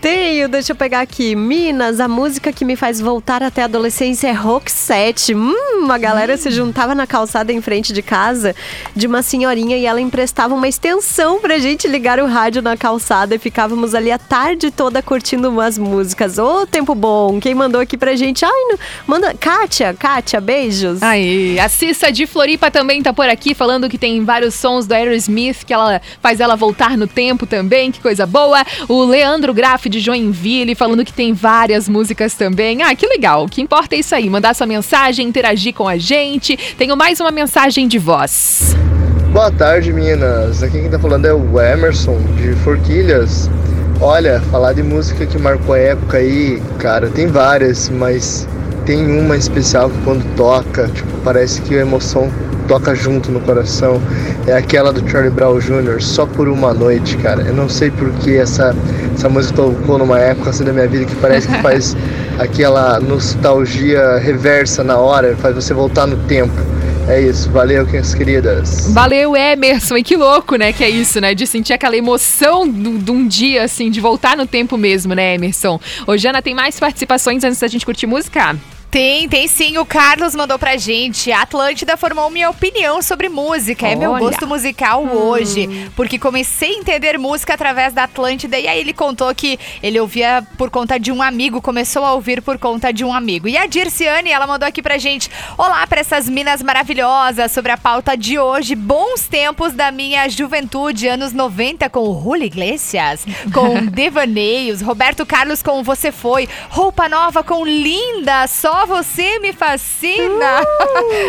Tenho, 0.02 0.48
deixa 0.48 0.72
eu 0.72 0.76
pegar 0.76 1.02
aqui. 1.02 1.36
Minas, 1.36 2.00
a 2.00 2.08
música 2.08 2.54
que 2.54 2.64
me 2.64 2.76
faz 2.76 3.02
voltar 3.02 3.42
até 3.42 3.64
a 3.64 3.66
adolescência 3.66 3.87
é 4.26 4.32
Rock 4.34 4.70
7. 4.70 5.34
Hum, 5.34 5.90
a 5.90 5.98
galera 5.98 6.36
se 6.36 6.52
juntava 6.52 6.94
na 6.94 7.08
calçada 7.08 7.54
em 7.54 7.62
frente 7.62 7.94
de 7.94 8.02
casa 8.02 8.54
de 8.94 9.08
uma 9.08 9.22
senhorinha 9.24 9.78
e 9.78 9.86
ela 9.86 10.02
emprestava 10.02 10.54
uma 10.54 10.68
extensão 10.68 11.40
pra 11.40 11.58
gente 11.58 11.88
ligar 11.88 12.20
o 12.20 12.26
rádio 12.28 12.62
na 12.62 12.76
calçada 12.76 13.36
e 13.36 13.40
ficávamos 13.40 13.96
ali 13.96 14.12
a 14.12 14.18
tarde 14.18 14.72
toda 14.72 15.02
curtindo 15.02 15.48
umas 15.50 15.78
músicas. 15.78 16.38
Ô, 16.38 16.68
tempo 16.68 16.94
bom. 16.94 17.40
Quem 17.40 17.56
mandou 17.56 17.80
aqui 17.80 17.98
pra 17.98 18.14
gente? 18.18 18.44
Ai, 18.44 18.52
não- 18.70 18.78
manda. 19.08 19.34
Kátia, 19.34 19.94
Kátia, 19.94 20.42
beijos. 20.42 21.02
Aí, 21.02 21.58
a 21.58 21.70
Cissa 21.70 22.12
de 22.12 22.28
Floripa 22.28 22.70
também 22.70 23.02
tá 23.02 23.14
por 23.14 23.30
aqui 23.30 23.56
falando 23.56 23.88
que 23.90 23.98
tem 23.98 24.22
vários 24.26 24.54
sons 24.56 24.86
do 24.86 24.94
Aerosmith 24.94 25.64
que 25.66 25.74
ela 25.74 26.02
faz 26.22 26.42
ela 26.42 26.58
voltar 26.58 26.98
no 26.98 27.08
tempo 27.08 27.46
também, 27.46 27.90
que 27.90 28.02
coisa 28.02 28.26
boa. 28.26 28.66
O 28.90 29.06
Leandro 29.06 29.54
Graff 29.54 29.88
de 29.88 30.02
Joinville 30.02 30.76
falando 30.76 31.06
que 31.06 31.14
tem 31.14 31.32
várias 31.32 31.88
músicas 31.88 32.34
também. 32.34 32.84
Ah, 32.84 32.94
que 32.94 33.08
legal. 33.08 33.46
O 33.46 33.50
que 33.50 33.62
importa 33.62 33.77
é 33.92 34.00
isso 34.00 34.16
aí, 34.16 34.30
mandar 34.30 34.56
sua 34.56 34.66
mensagem, 34.66 35.28
interagir 35.28 35.74
com 35.74 35.88
a 35.88 35.98
gente. 35.98 36.58
Tenho 36.78 36.98
mais 36.98 37.20
uma 37.20 37.32
mensagem 37.32 37.88
de 37.88 38.00
voz. 38.00 38.76
Boa 39.32 39.52
tarde, 39.52 39.94
meninas. 39.94 40.64
Aqui 40.64 40.80
quem 40.80 40.90
tá 40.90 40.98
falando 40.98 41.26
é 41.26 41.34
o 41.34 41.62
Emerson, 41.62 42.18
de 42.36 42.54
Forquilhas. 42.64 43.50
Olha, 44.02 44.42
falar 44.52 44.74
de 44.74 44.84
música 44.84 45.26
que 45.26 45.38
marcou 45.38 45.76
a 45.76 45.80
época 45.80 46.18
aí, 46.18 46.62
cara, 46.80 47.10
tem 47.10 47.28
várias, 47.28 47.90
mas 47.90 48.48
tem 48.88 49.06
uma 49.20 49.36
especial 49.36 49.90
que 49.90 49.98
quando 50.04 50.24
toca, 50.36 50.88
tipo, 50.88 51.10
parece 51.24 51.62
que 51.62 51.76
a 51.78 51.82
emoção 51.82 52.32
toca 52.70 52.96
junto 52.96 53.30
no 53.32 53.40
coração. 53.42 54.02
É 54.48 54.54
aquela 54.54 54.92
do 54.94 55.08
Charlie 55.10 55.30
Brown 55.30 55.60
Jr., 55.60 56.02
Só 56.02 56.26
por 56.26 56.48
uma 56.48 56.74
noite, 56.74 57.18
cara. 57.18 57.42
Eu 57.44 57.54
não 57.54 57.68
sei 57.68 57.92
por 57.92 58.10
que 58.14 58.36
essa, 58.38 58.74
essa 59.14 59.28
música 59.30 59.56
tocou 59.58 59.98
numa 59.98 60.20
época 60.20 60.50
assim 60.52 60.64
da 60.64 60.72
minha 60.72 60.88
vida 60.88 61.04
que 61.06 61.16
parece 61.18 61.48
que 61.50 61.62
faz 61.62 61.96
aquela 62.40 63.00
nostalgia 63.02 64.18
reversa 64.20 64.84
na 64.84 64.98
hora, 64.98 65.36
faz 65.36 65.54
você 65.54 65.74
voltar 65.74 66.08
no 66.08 66.16
tempo. 66.26 66.54
É 67.10 67.22
isso, 67.22 67.50
valeu, 67.52 67.86
minhas 67.86 68.14
queridas. 68.14 68.90
Valeu, 68.94 69.34
Emerson. 69.36 69.96
E 69.98 70.04
que 70.04 70.16
louco, 70.18 70.56
né? 70.58 70.74
Que 70.74 70.84
é 70.84 70.90
isso, 70.90 71.22
né? 71.22 71.34
De 71.34 71.48
sentir 71.48 71.72
aquela 71.74 71.96
emoção 71.96 72.68
do- 72.68 72.98
de 73.00 73.12
um 73.12 73.26
dia, 73.26 73.64
assim, 73.64 73.90
de 73.90 74.02
voltar 74.02 74.36
no 74.36 74.46
tempo 74.46 74.78
mesmo, 74.78 75.14
né, 75.14 75.36
Emerson? 75.36 75.80
Ô, 76.06 76.18
Jana, 76.18 76.42
tem 76.42 76.54
mais 76.54 76.78
participações 76.80 77.44
antes 77.46 77.60
da 77.60 77.68
gente 77.68 77.86
curtir 77.86 78.08
música? 78.08 78.58
Tem, 78.90 79.28
tem 79.28 79.48
sim. 79.48 79.78
O 79.78 79.86
Carlos 79.86 80.34
mandou 80.34 80.58
pra 80.58 80.78
gente. 80.78 81.32
A 81.32 81.42
Atlântida 81.42 81.98
formou 81.98 82.30
minha 82.30 82.50
opinião 82.50 83.02
sobre 83.02 83.28
música. 83.28 83.88
É 83.88 83.96
meu 83.96 84.18
gosto 84.18 84.48
musical 84.48 85.04
hoje. 85.04 85.90
Porque 85.96 86.18
comecei 86.18 86.76
a 86.76 86.80
entender 86.80 87.18
música 87.18 87.54
através 87.54 87.94
da 87.94 88.04
Atlântida. 88.04 88.58
E 88.58 88.68
aí 88.68 88.80
ele 88.80 88.94
contou 88.94 89.34
que 89.36 89.60
ele 89.84 90.00
ouvia 90.00 90.46
por 90.58 90.70
conta 90.70 90.98
de 90.98 91.12
um 91.12 91.22
amigo, 91.22 91.62
começou 91.62 92.06
a 92.06 92.14
ouvir 92.14 92.42
por 92.42 92.58
conta 92.58 92.94
de 92.94 93.04
um 93.04 93.14
amigo. 93.14 93.48
E 93.48 93.58
a 93.58 93.66
Dirciane, 93.66 94.32
ela 94.32 94.48
mandou 94.48 94.68
aqui 94.68 94.82
pra 94.82 94.98
gente. 94.98 95.30
Olá 95.58 95.86
pra 95.86 96.00
essas 96.00 96.30
minas 96.30 96.64
maravilhosas 96.64 97.52
sobre 97.52 97.72
a 97.72 97.78
pauta 97.78 98.16
de 98.16 98.40
hoje. 98.40 98.74
Bons 98.74 99.28
tempos 99.28 99.74
da 99.74 99.92
minha 99.92 100.30
juventude, 100.30 101.08
anos 101.08 101.34
90, 101.34 101.90
com 101.90 102.10
o 102.10 102.22
Julio 102.22 102.46
Iglesias, 102.46 103.26
com 103.54 103.86
Devaneios, 103.92 104.82
Roberto 104.82 105.26
Carlos 105.26 105.62
com 105.62 105.84
Você 105.84 106.12
Foi, 106.12 106.48
Roupa 106.70 107.10
Nova 107.10 107.44
com 107.44 107.66
Linda, 107.66 108.48
Só 108.48 108.77
Você 108.86 109.40
Me 109.40 109.54
Fascina. 109.54 110.62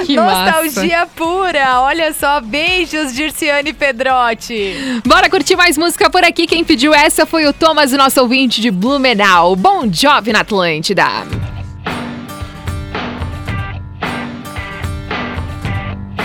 que 0.07 0.17
Nostalgia 0.17 1.07
pura. 1.15 1.81
Olha 1.81 2.13
só, 2.13 2.41
beijos, 2.41 3.13
Dirciane 3.15 3.73
Pedrotti. 3.73 5.01
Bora 5.07 5.29
curtir 5.31 5.57
mais 5.57 5.77
música 5.79 6.09
por 6.11 6.25
aqui. 6.25 6.47
Quem 6.47 6.65
pediu 6.65 6.95
essa 6.95 7.27
foi 7.27 7.47
o 7.47 7.53
Thomas, 7.53 7.93
o 7.93 7.97
nosso 7.97 8.21
ouvinte 8.21 8.61
de 8.61 8.71
Blumenau. 8.71 9.57
Bom 9.57 9.87
job 9.87 10.33
na 10.33 10.41
Atlântida. 10.41 11.05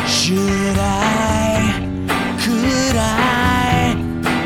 Should 0.07 0.77
I, 0.79 1.73
could 2.43 2.95
I 2.95 3.95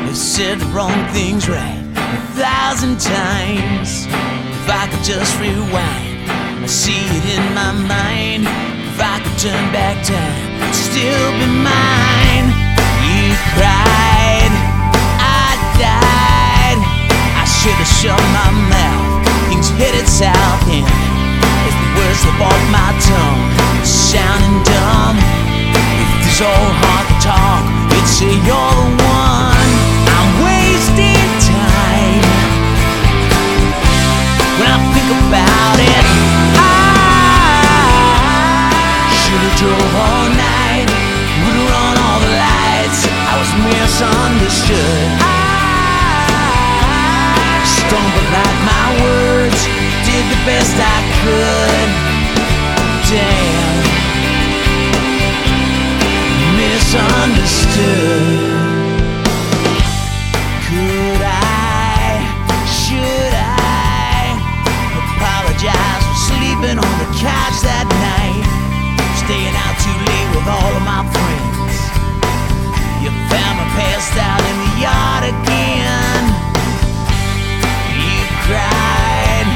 have 0.06 0.16
said 0.16 0.58
the 0.58 0.66
wrong 0.66 0.92
things 1.12 1.48
right 1.48 1.84
a 1.96 2.20
thousand 2.34 2.98
times? 3.00 4.06
If 4.06 4.68
I 4.70 4.88
could 4.90 5.04
just 5.04 5.38
rewind, 5.40 6.07
see 6.68 7.00
it 7.16 7.24
in 7.24 7.54
my 7.54 7.72
mind. 7.72 8.44
If 8.44 9.00
I 9.00 9.16
could 9.24 9.38
turn 9.40 9.72
back 9.72 10.04
time, 10.04 10.60
it'd 10.60 10.74
still 10.76 11.30
be 11.40 11.48
mine. 11.64 12.46
You 13.08 13.32
cried, 13.56 14.52
I 15.16 15.56
died. 15.80 16.78
I 17.40 17.44
should 17.48 17.72
have 17.72 17.88
shut 17.88 18.20
my 18.36 18.50
mouth 18.68 19.08
Things 19.48 19.70
headed 19.80 20.06
south, 20.06 20.68
and 20.68 20.84
as 20.84 21.72
the 21.72 21.88
words 21.96 22.20
slip 22.20 22.36
off 22.36 22.62
my 22.68 22.92
tongue, 23.00 23.42
sounding 23.82 24.60
dumb. 24.68 25.16
If 25.72 26.10
this 26.20 26.40
old 26.44 26.74
heart 26.84 27.08
talk, 27.24 27.64
it'd 27.96 28.06
say 28.06 28.28
you're 28.44 28.74
the 28.76 28.88
one. 29.08 29.72
I'm 30.04 30.30
wasting 30.44 31.32
time 31.48 32.24
when 34.60 34.68
I 34.68 34.78
think 34.92 35.08
about 35.16 35.78
it. 35.80 36.47
Drove 39.58 39.94
all 40.06 40.28
night, 40.30 40.86
would've 41.42 41.66
run 41.66 41.96
all 42.06 42.20
the 42.22 42.30
lights. 42.30 43.00
I 43.10 43.34
was 43.42 43.50
misunderstood. 43.66 45.10
I 45.18 45.48
my 48.64 48.86
words, 49.02 49.60
did 50.06 50.24
the 50.30 50.38
best 50.46 50.76
I 50.78 50.98
could. 51.20 51.88
Damn, 53.10 53.82
misunderstood. 56.54 58.38
Could 60.68 61.22
I? 61.22 62.22
Should 62.78 63.34
I 63.34 64.38
apologize 65.02 66.02
for 66.06 66.18
sleeping 66.30 66.78
on 66.78 66.94
the 67.02 67.08
couch 67.18 67.58
that 67.66 67.86
night? 67.90 68.07
Me 73.30 73.36
passed 73.76 74.16
out 74.16 74.40
in 74.40 74.56
the 74.64 74.72
yard 74.80 75.24
again. 75.28 76.22
You 77.94 78.24
cried, 78.44 79.48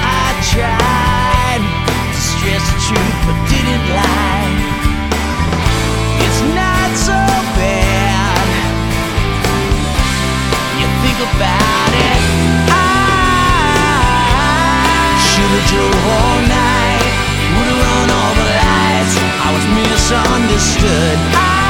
I 0.00 0.26
tried 0.52 1.60
to 1.60 2.20
stress 2.20 2.64
the 2.64 2.78
truth 2.88 3.18
but 3.26 3.36
didn't 3.52 3.84
lie. 3.92 4.52
It's 6.24 6.40
not 6.56 6.90
so 6.96 7.20
bad. 7.60 8.46
You 10.80 10.86
think 11.04 11.18
about 11.20 11.92
it. 11.92 12.22
I 12.72 12.74
should've 15.28 15.66
drove 15.68 16.04
all 16.18 16.40
night, 16.48 17.12
would've 17.54 17.80
run 17.84 18.08
all 18.10 18.34
the 18.40 18.48
lights. 18.64 19.14
I 19.20 19.48
was 19.52 19.64
misunderstood. 19.76 21.18
I 21.36 21.69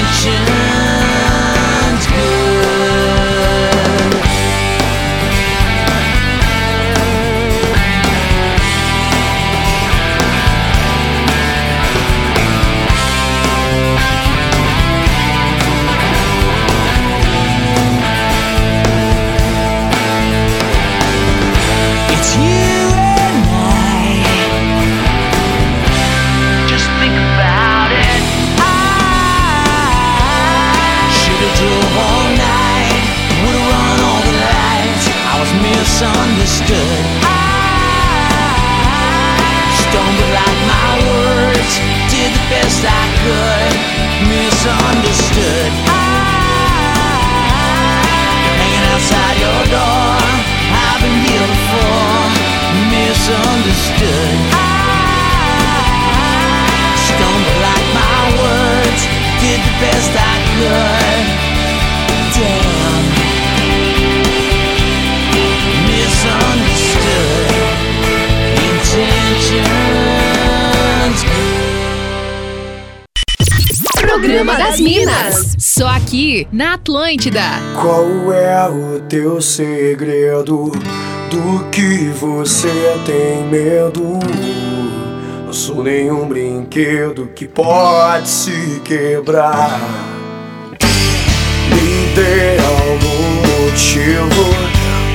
aqui 76.11 76.45
na 76.51 76.73
Atlântida. 76.73 77.41
Qual 77.79 78.33
é 78.33 78.67
o 78.67 78.99
teu 78.99 79.41
segredo? 79.41 80.69
Do 81.29 81.69
que 81.71 82.11
você 82.19 82.99
tem 83.05 83.45
medo? 83.45 84.19
Não 85.45 85.53
sou 85.53 85.81
nenhum 85.81 86.27
brinquedo 86.27 87.29
que 87.33 87.47
pode 87.47 88.27
se 88.27 88.81
quebrar. 88.83 89.79
Me 91.69 92.13
dê 92.13 92.57
algum 92.59 93.63
motivo 93.63 94.43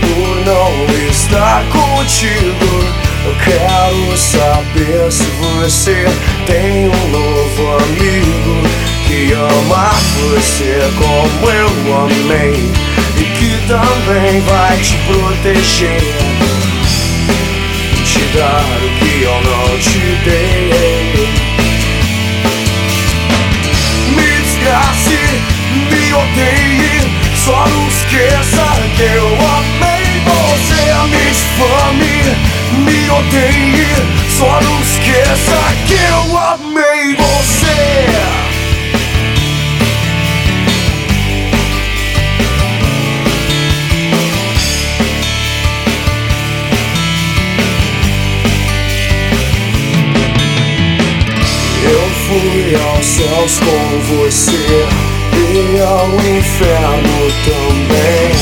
por 0.01 0.47
não 0.47 1.11
estar 1.11 1.63
contigo. 1.69 2.97
Eu 3.27 3.35
quero 3.45 4.17
saber 4.17 5.13
se 5.13 5.25
você 5.61 6.07
tem 6.47 6.89
um 6.89 7.09
novo 7.11 7.85
amigo 7.85 8.86
que 9.07 9.33
ama 9.33 9.91
você 10.31 10.81
como 10.99 11.51
eu 11.51 11.71
amei 11.97 12.73
e 13.17 13.25
que 13.39 13.67
também 13.69 14.41
vai 14.41 14.77
te 14.79 14.97
proteger 15.07 16.37
te 18.05 18.39
dar 18.39 18.65
o 18.83 18.89
que 18.99 19.23
eu 19.23 19.41
não 19.43 19.79
te 19.79 19.99
dei. 20.25 21.29
Me 24.09 24.29
desgrace, 24.43 25.23
me 25.91 26.05
odeie, 26.15 26.95
só 27.45 27.67
não 27.69 27.89
esqueça 27.89 28.67
que 28.97 29.03
eu 29.03 29.29
amei 29.59 30.07
você. 30.25 30.83
Me 31.11 31.25
difame, 31.31 32.17
me 32.85 33.11
odeie, 33.11 33.91
só 34.39 34.61
não 34.63 34.81
esqueça 34.81 35.59
que 35.87 35.95
eu 35.95 36.39
amei 36.39 36.96
fui 52.27 52.75
aos 52.75 53.07
céus 53.07 53.61
com 53.61 54.17
você 54.17 54.87
e 55.33 55.81
ao 55.81 56.09
inferno 56.15 57.33
também. 57.45 58.33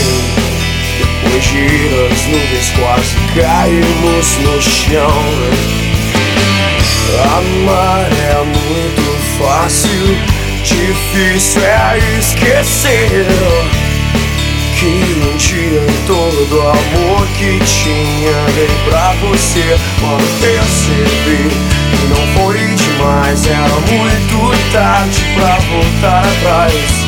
Depois 0.98 1.44
de 1.44 1.66
as 2.10 2.26
nuvens 2.26 2.70
quase 2.78 3.14
caímos 3.34 4.38
no 4.38 4.62
chão. 4.62 5.24
Amar 7.36 8.08
é 8.10 8.42
muito 8.44 9.04
fácil, 9.38 10.16
difícil 10.62 11.62
é 11.62 12.18
esquecer. 12.18 13.26
Que 14.78 14.86
um 14.86 15.36
dia 15.36 15.86
todo 16.06 16.56
o 16.56 16.60
amor 16.60 17.26
que 17.38 17.58
tinha 17.64 18.44
dei 18.54 18.68
pra 18.84 19.14
você 19.22 19.78
Quando 20.00 20.40
percebi 20.40 21.73
não 22.08 22.26
foi 22.34 22.58
demais 22.74 23.46
Era 23.46 23.68
muito 23.68 24.44
tarde 24.72 25.24
pra 25.36 25.56
voltar 25.58 26.24
atrás. 26.26 27.06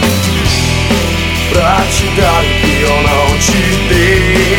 Pra 1.51 1.83
te 1.91 2.07
dar 2.21 2.45
o 2.45 2.49
que 2.61 2.83
eu 2.83 3.03
não 3.03 3.39
te 3.39 3.61
dei 3.89 4.56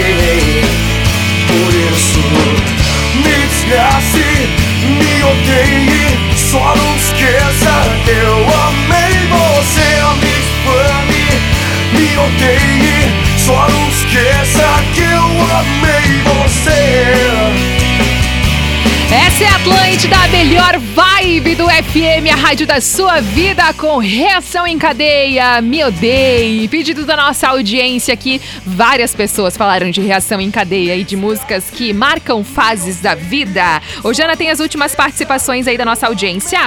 do 21.55 21.65
FM, 21.65 22.29
a 22.31 22.35
rádio 22.35 22.67
da 22.67 22.81
sua 22.81 23.21
vida, 23.21 23.73
com 23.73 23.99
reação 23.99 24.67
em 24.67 24.77
cadeia. 24.77 25.61
Me 25.61 25.83
odeie. 25.83 26.67
Pedido 26.67 27.05
da 27.05 27.15
nossa 27.15 27.47
audiência 27.47 28.13
aqui, 28.13 28.41
várias 28.77 29.15
pessoas 29.15 29.57
falaram 29.57 29.89
de 29.89 30.01
reação 30.01 30.39
em 30.39 30.51
cadeia 30.51 30.95
e 30.95 31.03
de 31.03 31.15
músicas 31.15 31.67
que 31.71 31.91
marcam 31.91 32.43
fases 32.43 33.01
da 33.01 33.15
vida. 33.15 33.81
Ô, 34.03 34.13
Jana, 34.13 34.37
tem 34.37 34.51
as 34.51 34.59
últimas 34.59 34.93
participações 34.93 35.67
aí 35.67 35.79
da 35.79 35.83
nossa 35.83 36.05
audiência? 36.05 36.59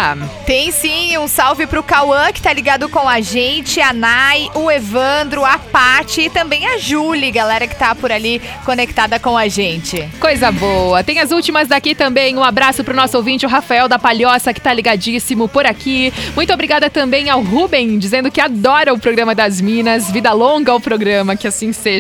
Tem 0.45 0.73
sim, 0.73 1.17
um 1.19 1.29
salve 1.29 1.69
pro 1.69 1.85
Cauã, 1.85 2.33
que 2.33 2.43
tá 2.43 2.53
ligado 2.53 2.89
com 2.89 3.09
a 3.09 3.21
gente, 3.21 3.81
a 3.81 3.93
Nai, 3.93 4.51
o 4.57 4.69
Evandro, 4.69 5.45
a 5.45 5.57
Pati 5.57 6.23
e 6.23 6.31
também 6.31 6.67
a 6.67 6.79
Julie, 6.79 7.31
galera 7.31 7.69
que 7.69 7.77
tá 7.77 7.95
por 7.95 8.11
ali 8.11 8.43
conectada 8.65 9.21
com 9.21 9.39
a 9.39 9.47
gente. 9.47 10.09
Coisa 10.19 10.51
boa. 10.51 11.05
Tem 11.05 11.21
as 11.21 11.31
últimas 11.31 11.69
daqui 11.69 11.95
também. 11.95 12.37
Um 12.37 12.43
abraço 12.43 12.83
pro 12.83 12.93
nosso 12.93 13.17
ouvinte, 13.17 13.47
o 13.47 13.49
Rafael 13.49 13.87
da 13.89 14.01
Palhoça, 14.01 14.53
que 14.53 14.61
tá 14.61 14.75
ligadíssimo 14.75 15.49
por 15.49 15.65
aqui. 15.65 16.13
Muito 16.35 16.53
obrigada 16.53 16.91
também 16.91 17.31
ao 17.31 17.41
Ruben, 17.41 18.01
dizendo 18.01 18.33
que 18.33 18.41
adora 18.41 18.93
o 18.93 18.99
programa 18.99 19.33
das 19.33 19.61
Minas. 19.61 20.11
Vida 20.11 20.33
longa 20.33 20.73
ao 20.73 20.81
programa, 20.81 21.37
que 21.37 21.47
assim 21.47 21.73
seja. 21.73 22.00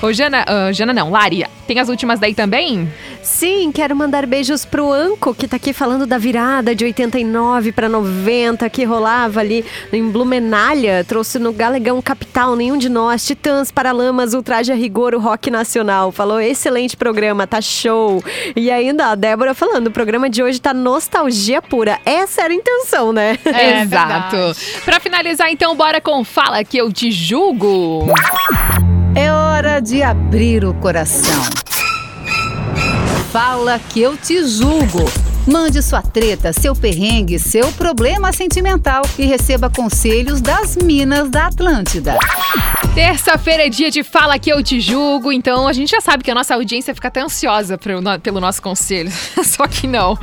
Ô, 0.00 0.12
Jana, 0.12 0.44
ah, 0.46 0.72
Jana 0.72 0.92
não, 0.92 1.10
Lari, 1.10 1.44
tem 1.66 1.78
as 1.78 1.88
últimas 1.88 2.18
daí 2.18 2.34
também? 2.34 2.88
Sim, 3.22 3.70
quero 3.72 3.94
mandar 3.94 4.26
beijos 4.26 4.64
pro 4.64 4.92
Anco, 4.92 5.34
que 5.34 5.46
tá 5.46 5.56
aqui 5.56 5.72
falando 5.72 6.06
da 6.06 6.18
virada 6.18 6.74
de 6.74 6.84
89 6.84 7.70
para 7.72 7.88
90, 7.88 8.68
que 8.68 8.84
rolava 8.84 9.40
ali 9.40 9.64
em 9.92 10.10
Blumenalha, 10.10 11.04
trouxe 11.04 11.38
no 11.38 11.52
Galegão 11.52 12.02
Capital, 12.02 12.56
nenhum 12.56 12.76
de 12.76 12.88
nós, 12.88 13.24
Titãs, 13.24 13.70
Paralamas, 13.70 14.34
Ultraje 14.34 14.72
a 14.72 14.74
Rigor, 14.74 15.14
o 15.14 15.20
Rock 15.20 15.50
Nacional. 15.50 16.10
Falou, 16.10 16.40
excelente 16.40 16.96
programa, 16.96 17.46
tá 17.46 17.60
show. 17.60 18.22
E 18.56 18.70
ainda 18.70 19.06
a 19.06 19.14
Débora 19.14 19.54
falando, 19.54 19.86
o 19.86 19.92
programa 19.92 20.28
de 20.28 20.42
hoje 20.42 20.60
tá 20.60 20.74
nostalgia 20.74 21.62
pura. 21.62 22.00
Essa 22.04 22.42
era 22.42 22.52
a 22.52 22.56
intenção, 22.56 23.12
né? 23.12 23.38
É, 23.44 23.82
Exato. 23.82 24.36
Pra 24.84 24.98
finalizar, 24.98 25.50
então, 25.50 25.76
bora 25.76 26.00
com 26.00 26.24
Fala 26.24 26.64
Que 26.64 26.78
Eu 26.78 26.92
Te 26.92 27.10
Julgo. 27.12 28.06
Hora 29.62 29.80
de 29.80 30.02
abrir 30.02 30.64
o 30.64 30.74
coração. 30.74 31.40
Fala 33.30 33.78
que 33.78 34.00
eu 34.00 34.16
te 34.16 34.44
julgo. 34.44 35.04
Mande 35.46 35.82
sua 35.82 36.00
treta, 36.00 36.50
seu 36.52 36.72
perrengue, 36.74 37.36
seu 37.38 37.70
problema 37.72 38.32
sentimental 38.32 39.02
e 39.18 39.26
receba 39.26 39.68
conselhos 39.68 40.40
das 40.40 40.76
Minas 40.76 41.28
da 41.30 41.48
Atlântida. 41.48 42.16
Terça-feira 42.94 43.66
é 43.66 43.68
dia 43.68 43.90
de 43.90 44.04
Fala 44.04 44.38
Que 44.38 44.52
Eu 44.52 44.62
Te 44.62 44.80
Julgo, 44.80 45.32
então 45.32 45.66
a 45.66 45.72
gente 45.72 45.90
já 45.90 46.00
sabe 46.00 46.22
que 46.22 46.30
a 46.30 46.34
nossa 46.34 46.54
audiência 46.54 46.94
fica 46.94 47.08
até 47.08 47.20
ansiosa 47.22 47.76
pro 47.76 48.00
no- 48.00 48.20
pelo 48.20 48.40
nosso 48.40 48.62
conselho, 48.62 49.10
só 49.42 49.66
que 49.66 49.88
não. 49.88 50.16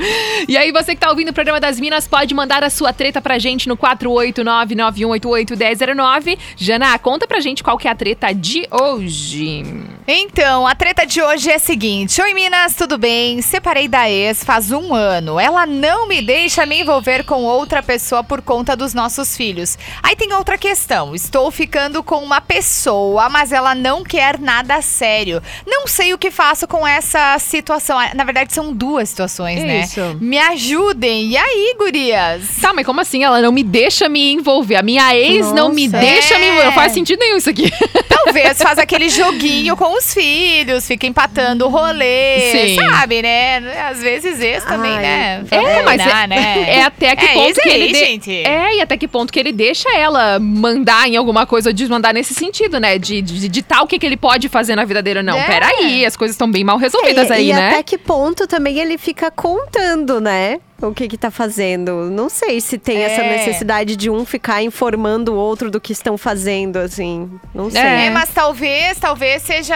E 0.48 0.56
aí 0.56 0.72
você 0.72 0.96
que 0.96 1.02
tá 1.02 1.10
ouvindo 1.10 1.30
o 1.30 1.34
programa 1.34 1.60
das 1.60 1.80
Minas 1.82 2.08
pode 2.08 2.34
mandar 2.34 2.64
a 2.64 2.70
sua 2.70 2.94
treta 2.94 3.22
pra 3.22 3.38
gente 3.40 3.68
no 3.68 3.76
489-9188-1009. 3.76 6.38
Jana, 6.56 6.98
conta 7.00 7.28
pra 7.28 7.42
gente 7.42 7.62
qual 7.62 7.78
que 7.78 7.90
é 7.90 7.92
a 7.92 7.96
treta 7.96 8.32
de 8.32 8.66
hoje. 8.72 9.66
Então, 10.08 10.66
a 10.66 10.74
treta 10.76 11.06
de 11.06 11.22
hoje 11.22 11.50
é 11.52 11.56
a 11.56 11.60
seguinte: 11.60 12.22
Oi 12.22 12.34
Minas, 12.34 12.74
tudo 12.76 12.98
bem? 12.98 13.42
Separei 13.42 13.88
da 13.90 14.10
ex 14.10 14.44
faz 14.46 14.72
um 14.72 14.94
ano. 14.94 15.09
Ela 15.40 15.66
não 15.66 16.08
me 16.08 16.22
deixa 16.22 16.66
me 16.66 16.82
envolver 16.82 17.24
com 17.24 17.44
outra 17.44 17.82
pessoa 17.82 18.24
por 18.24 18.42
conta 18.42 18.76
dos 18.76 18.94
nossos 18.94 19.36
filhos. 19.36 19.78
Aí 20.04 20.16
tem 20.16 20.34
outra 20.34 20.58
questão: 20.58 21.14
estou 21.16 21.50
ficando 21.52 22.02
com 22.04 22.18
uma 22.24 22.42
pessoa, 22.42 23.30
mas 23.30 23.52
ela 23.52 23.74
não 23.76 24.04
quer 24.04 24.40
nada 24.40 24.82
sério. 24.82 25.42
Não 25.66 25.88
sei 25.88 26.14
o 26.14 26.18
que 26.18 26.32
faço 26.32 26.68
com 26.68 26.86
essa 26.88 27.38
situação. 27.40 27.98
Ah, 27.98 28.12
Na 28.14 28.24
verdade, 28.24 28.54
são 28.54 28.74
duas 28.74 29.10
situações, 29.10 29.64
né? 29.64 29.82
Isso. 29.82 30.18
Me 30.22 30.38
ajudem. 30.38 31.30
E 31.32 31.38
aí, 31.38 31.76
gurias? 31.78 32.58
Tá, 32.62 32.74
mas 32.74 32.86
como 32.86 33.02
assim? 33.02 33.24
Ela 33.24 33.42
não 33.42 33.52
me 33.52 33.64
deixa 33.64 34.08
me 34.08 34.32
envolver. 34.34 34.76
A 34.76 34.82
minha 34.82 35.16
ex 35.16 35.52
não 35.52 35.70
me 35.70 35.88
Nossa. 35.88 36.04
deixa 36.06 36.38
me 36.38 36.46
envolver. 36.48 36.64
Não 36.66 36.72
É. 36.72 36.76
faz 36.76 36.92
sentido 36.94 37.20
nenhum 37.20 37.38
isso 37.38 37.50
aqui. 37.50 37.72
Talvez 38.08 38.58
faz 38.62 38.78
aquele 38.78 39.10
joguinho 39.10 39.76
com 39.78 39.98
os 39.98 40.14
filhos, 40.14 40.86
fica 40.86 41.08
empatando 41.08 41.66
o 41.66 41.70
rolê, 41.70 42.52
Sim. 42.52 42.76
sabe, 42.76 43.22
né? 43.22 43.58
Às 43.90 44.02
vezes 44.02 44.40
esse 44.40 44.68
também, 44.68 44.99
né? 45.02 45.46
É, 45.52 45.56
Vamos 45.56 45.86
mas 45.86 46.02
é, 46.02 46.28
né? 46.28 46.66
é 46.70 46.84
até 46.84 47.16
que 47.16 47.26
É, 47.26 47.34
ponto 47.34 47.62
que 47.62 47.70
aí, 47.70 47.82
ele 47.82 47.94
de- 47.94 48.00
gente. 48.00 48.32
É, 48.32 48.78
e 48.78 48.82
até 48.82 48.98
que 48.98 49.08
ponto 49.08 49.32
que 49.34 49.40
ele 49.40 49.52
deixa 49.52 49.90
ela 49.96 50.40
mandar 50.40 51.08
em 51.08 51.16
alguma 51.16 51.46
coisa 51.46 51.70
ou 51.70 51.74
desmandar 51.74 52.14
nesse 52.14 52.34
sentido, 52.34 52.80
né? 52.80 52.98
De, 52.98 53.22
de, 53.22 53.40
de 53.40 53.48
ditar 53.48 53.82
o 53.84 53.88
que, 53.88 53.98
que 54.00 54.06
ele 54.06 54.18
pode 54.18 54.50
fazer 54.50 54.76
na 54.76 54.86
vida 54.86 55.02
dele 55.02 55.20
ou 55.20 55.26
não. 55.26 55.38
É. 55.38 55.46
Peraí, 55.46 56.06
as 56.06 56.16
coisas 56.16 56.36
estão 56.36 56.50
bem 56.50 56.64
mal 56.64 56.78
resolvidas 56.78 57.30
e, 57.30 57.34
aí, 57.34 57.50
e 57.50 57.54
né? 57.54 57.70
até 57.70 57.84
que 57.84 57.98
ponto 57.98 58.48
também 58.48 58.80
ele 58.80 58.98
fica 58.98 59.32
contando, 59.32 60.20
né? 60.22 60.60
O 60.82 60.94
que 60.94 61.08
que 61.08 61.18
tá 61.18 61.30
fazendo. 61.30 62.10
Não 62.10 62.30
sei 62.30 62.62
se 62.62 62.78
tem 62.78 62.98
essa 63.04 63.22
É. 63.22 63.38
necessidade 63.38 63.96
de 63.96 64.10
um 64.10 64.26
ficar 64.26 64.64
informando 64.64 65.34
o 65.34 65.36
outro 65.36 65.70
do 65.70 65.80
que 65.82 65.92
estão 65.92 66.18
fazendo, 66.18 66.78
assim. 66.78 67.30
Não 67.54 67.70
sei. 67.70 67.82
É, 67.82 68.10
mas 68.10 68.30
talvez, 68.34 68.98
talvez 69.00 69.42
seja. 69.42 69.76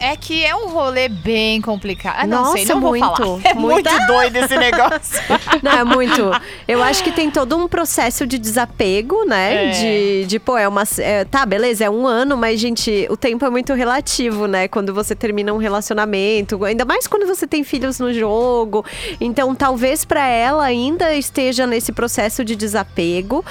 É 0.00 0.16
que 0.16 0.44
é 0.44 0.54
um 0.54 0.68
rolê 0.68 1.08
bem 1.08 1.60
complicado. 1.60 2.16
Ah, 2.20 2.26
não 2.26 2.52
sei, 2.52 2.64
não 2.64 2.80
vou 2.80 2.90
muito, 2.90 3.16
falar. 3.16 3.40
É 3.44 3.54
muito, 3.54 3.90
muito. 3.90 4.06
doido 4.06 4.36
esse 4.36 4.56
negócio. 4.56 5.20
Não, 5.62 5.72
é 5.72 5.84
muito. 5.84 6.30
Eu 6.68 6.82
acho 6.82 7.02
que 7.02 7.10
tem 7.10 7.30
todo 7.30 7.56
um 7.56 7.66
processo 7.66 8.26
de 8.26 8.38
desapego, 8.38 9.24
né? 9.24 9.66
É. 9.66 9.70
De, 9.70 10.26
de, 10.26 10.38
pô, 10.38 10.56
é 10.56 10.68
uma. 10.68 10.82
é, 10.98 11.24
tá, 11.24 11.44
beleza, 11.46 11.84
é 11.84 11.90
um 11.90 12.06
ano, 12.06 12.36
mas, 12.36 12.60
gente, 12.60 13.06
o 13.10 13.16
tempo 13.16 13.44
é 13.44 13.50
muito 13.50 13.72
relativo, 13.72 14.46
né? 14.46 14.68
Quando 14.68 14.92
você 14.94 15.14
termina 15.14 15.52
um 15.52 15.56
relacionamento, 15.56 16.62
ainda 16.64 16.84
mais 16.84 17.06
quando 17.06 17.26
você 17.26 17.46
tem 17.46 17.64
filhos 17.64 17.98
no 17.98 18.12
jogo. 18.12 18.84
Então, 19.20 19.54
talvez 19.54 20.04
pra 20.04 20.26
ela 20.36 20.64
ainda 20.64 21.14
esteja 21.14 21.66
nesse 21.66 21.92
processo 21.92 22.44
de 22.44 22.54
desapego. 22.54 23.44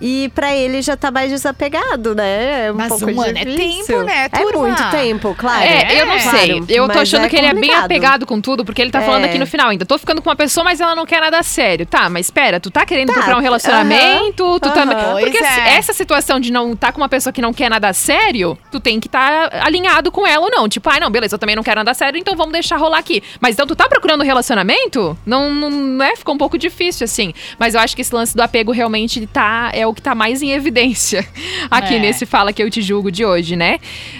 E 0.00 0.30
pra 0.34 0.54
ele 0.54 0.80
já 0.82 0.96
tá 0.96 1.10
mais 1.10 1.30
desapegado, 1.30 2.14
né? 2.14 2.66
É 2.66 2.72
um 2.72 2.76
Mas 2.76 2.88
pouco 2.88 3.10
um 3.10 3.20
ano 3.20 3.36
é 3.38 3.44
difícil. 3.44 3.86
tempo, 3.98 4.02
né, 4.06 4.24
É 4.24 4.28
turma? 4.28 4.60
muito 4.68 4.90
tempo, 4.90 5.34
claro. 5.38 5.62
É, 5.62 6.00
eu 6.00 6.06
não 6.06 6.18
Claro, 6.18 6.38
sei. 6.38 6.62
Eu 6.68 6.82
tô 6.88 6.94
mas 6.94 6.96
achando 7.02 7.26
é 7.26 7.28
que 7.28 7.36
ele 7.36 7.46
é 7.46 7.50
bem 7.52 7.60
complicado. 7.62 7.84
apegado 7.84 8.26
com 8.26 8.40
tudo, 8.40 8.64
porque 8.64 8.80
ele 8.80 8.90
tá 8.90 9.02
falando 9.02 9.24
É. 9.24 9.28
aqui 9.28 9.38
no 9.38 9.46
final 9.46 9.68
ainda. 9.68 9.84
Tô 9.84 9.98
ficando 9.98 10.22
com 10.22 10.30
uma 10.30 10.36
pessoa, 10.36 10.64
mas 10.64 10.80
ela 10.80 10.94
não 10.94 11.04
quer 11.04 11.20
nada 11.20 11.42
sério. 11.42 11.84
Tá, 11.86 12.08
mas 12.08 12.26
espera, 12.26 12.58
tu 12.58 12.70
tá 12.70 12.84
querendo 12.86 13.08
Tá, 13.08 13.14
procurar 13.14 13.36
um 13.36 13.40
relacionamento, 13.40 14.58
tu 14.60 14.70
também. 14.70 14.96
aham. 14.96 15.20
Porque 15.20 15.38
é. 15.44 15.74
essa 15.76 15.92
situação 15.92 16.40
de 16.40 16.52
não 16.52 16.74
tá 16.74 16.92
com 16.92 17.00
uma 17.00 17.08
pessoa 17.08 17.32
que 17.32 17.40
não 17.42 17.52
quer 17.52 17.68
nada 17.70 17.92
sério, 17.92 18.56
tu 18.70 18.80
tem 18.80 18.98
que 19.00 19.06
estar 19.08 19.50
alinhado 19.64 20.10
com 20.10 20.26
ela 20.26 20.44
ou 20.46 20.50
não. 20.50 20.68
Tipo, 20.68 20.88
ai, 20.90 21.00
não, 21.00 21.10
beleza, 21.10 21.34
eu 21.34 21.38
também 21.38 21.56
não 21.56 21.62
quero 21.62 21.76
nada 21.80 21.92
sério, 21.94 22.18
então 22.18 22.34
vamos 22.36 22.52
deixar 22.52 22.76
rolar 22.76 22.98
aqui. 22.98 23.22
Mas 23.40 23.54
então 23.54 23.66
tu 23.66 23.76
tá 23.76 23.88
procurando 23.88 24.22
um 24.22 24.24
relacionamento? 24.26 25.16
Não, 25.26 25.50
não 25.52 25.70
né? 25.70 26.14
Ficou 26.16 26.34
um 26.34 26.38
pouco 26.38 26.56
difícil, 26.58 27.04
assim. 27.04 27.32
Mas 27.58 27.74
eu 27.74 27.80
acho 27.80 27.94
que 27.94 28.02
esse 28.02 28.14
lance 28.14 28.36
do 28.36 28.42
apego 28.42 28.72
realmente 28.72 29.26
tá, 29.26 29.70
é 29.72 29.86
o 29.90 29.94
que 29.94 30.02
tá 30.02 30.14
mais 30.14 30.42
em 30.42 30.50
evidência 30.52 31.26
aqui 31.70 31.94
É. 31.94 31.98
nesse 31.98 32.24
Fala 32.26 32.52
Que 32.52 32.62
Eu 32.62 32.70
Te 32.70 32.80
Julgo 32.82 33.10
de 33.10 33.24
hoje, 33.24 33.56
né? 33.56 33.78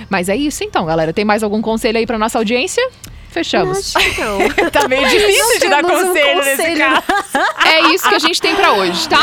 Mas 0.09 0.29
é 0.29 0.37
isso 0.37 0.63
então, 0.65 0.85
galera. 0.87 1.13
Tem 1.13 1.25
mais 1.25 1.43
algum 1.43 1.61
conselho 1.63 1.99
aí 1.99 2.07
pra 2.07 2.19
nossa 2.19 2.39
audiência? 2.39 2.83
Fechamos. 3.31 3.95
Tá 4.73 4.87
meio 4.89 5.09
difícil 5.09 5.59
de 5.61 5.69
dar 5.69 5.83
Temos 5.85 6.03
um 6.03 6.07
conselho 6.09 6.37
nesse 6.37 6.57
conselho. 6.57 6.79
caso. 6.79 7.03
É 7.67 7.81
isso 7.95 8.09
que 8.09 8.15
a 8.15 8.19
gente 8.19 8.41
tem 8.41 8.55
pra 8.55 8.73
hoje, 8.73 9.09
tá? 9.09 9.19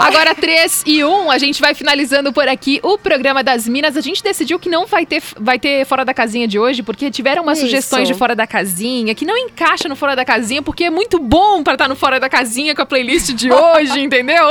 Agora 0.00 0.34
3 0.34 0.82
e 0.86 1.04
1, 1.04 1.30
a 1.30 1.38
gente 1.38 1.60
vai 1.60 1.74
finalizando 1.74 2.32
por 2.32 2.46
aqui 2.48 2.80
o 2.82 2.96
programa 2.98 3.42
das 3.42 3.66
Minas. 3.68 3.96
A 3.96 4.00
gente 4.00 4.22
decidiu 4.22 4.58
que 4.58 4.68
não 4.68 4.86
vai 4.86 5.04
ter, 5.06 5.22
vai 5.38 5.58
ter 5.58 5.84
Fora 5.86 6.04
da 6.04 6.12
Casinha 6.14 6.46
de 6.46 6.58
hoje, 6.58 6.82
porque 6.82 7.10
tiveram 7.10 7.42
umas 7.42 7.58
Isso. 7.58 7.66
sugestões 7.66 8.08
de 8.08 8.14
Fora 8.14 8.34
da 8.34 8.46
Casinha 8.46 9.14
que 9.14 9.24
não 9.24 9.36
encaixa 9.36 9.88
no 9.88 9.96
Fora 9.96 10.14
da 10.14 10.24
Casinha, 10.24 10.62
porque 10.62 10.84
é 10.84 10.90
muito 10.90 11.18
bom 11.18 11.62
pra 11.62 11.74
estar 11.74 11.88
no 11.88 11.96
Fora 11.96 12.20
da 12.20 12.28
Casinha 12.28 12.74
com 12.74 12.82
a 12.82 12.86
playlist 12.86 13.32
de 13.32 13.50
hoje, 13.52 14.00
entendeu? 14.00 14.50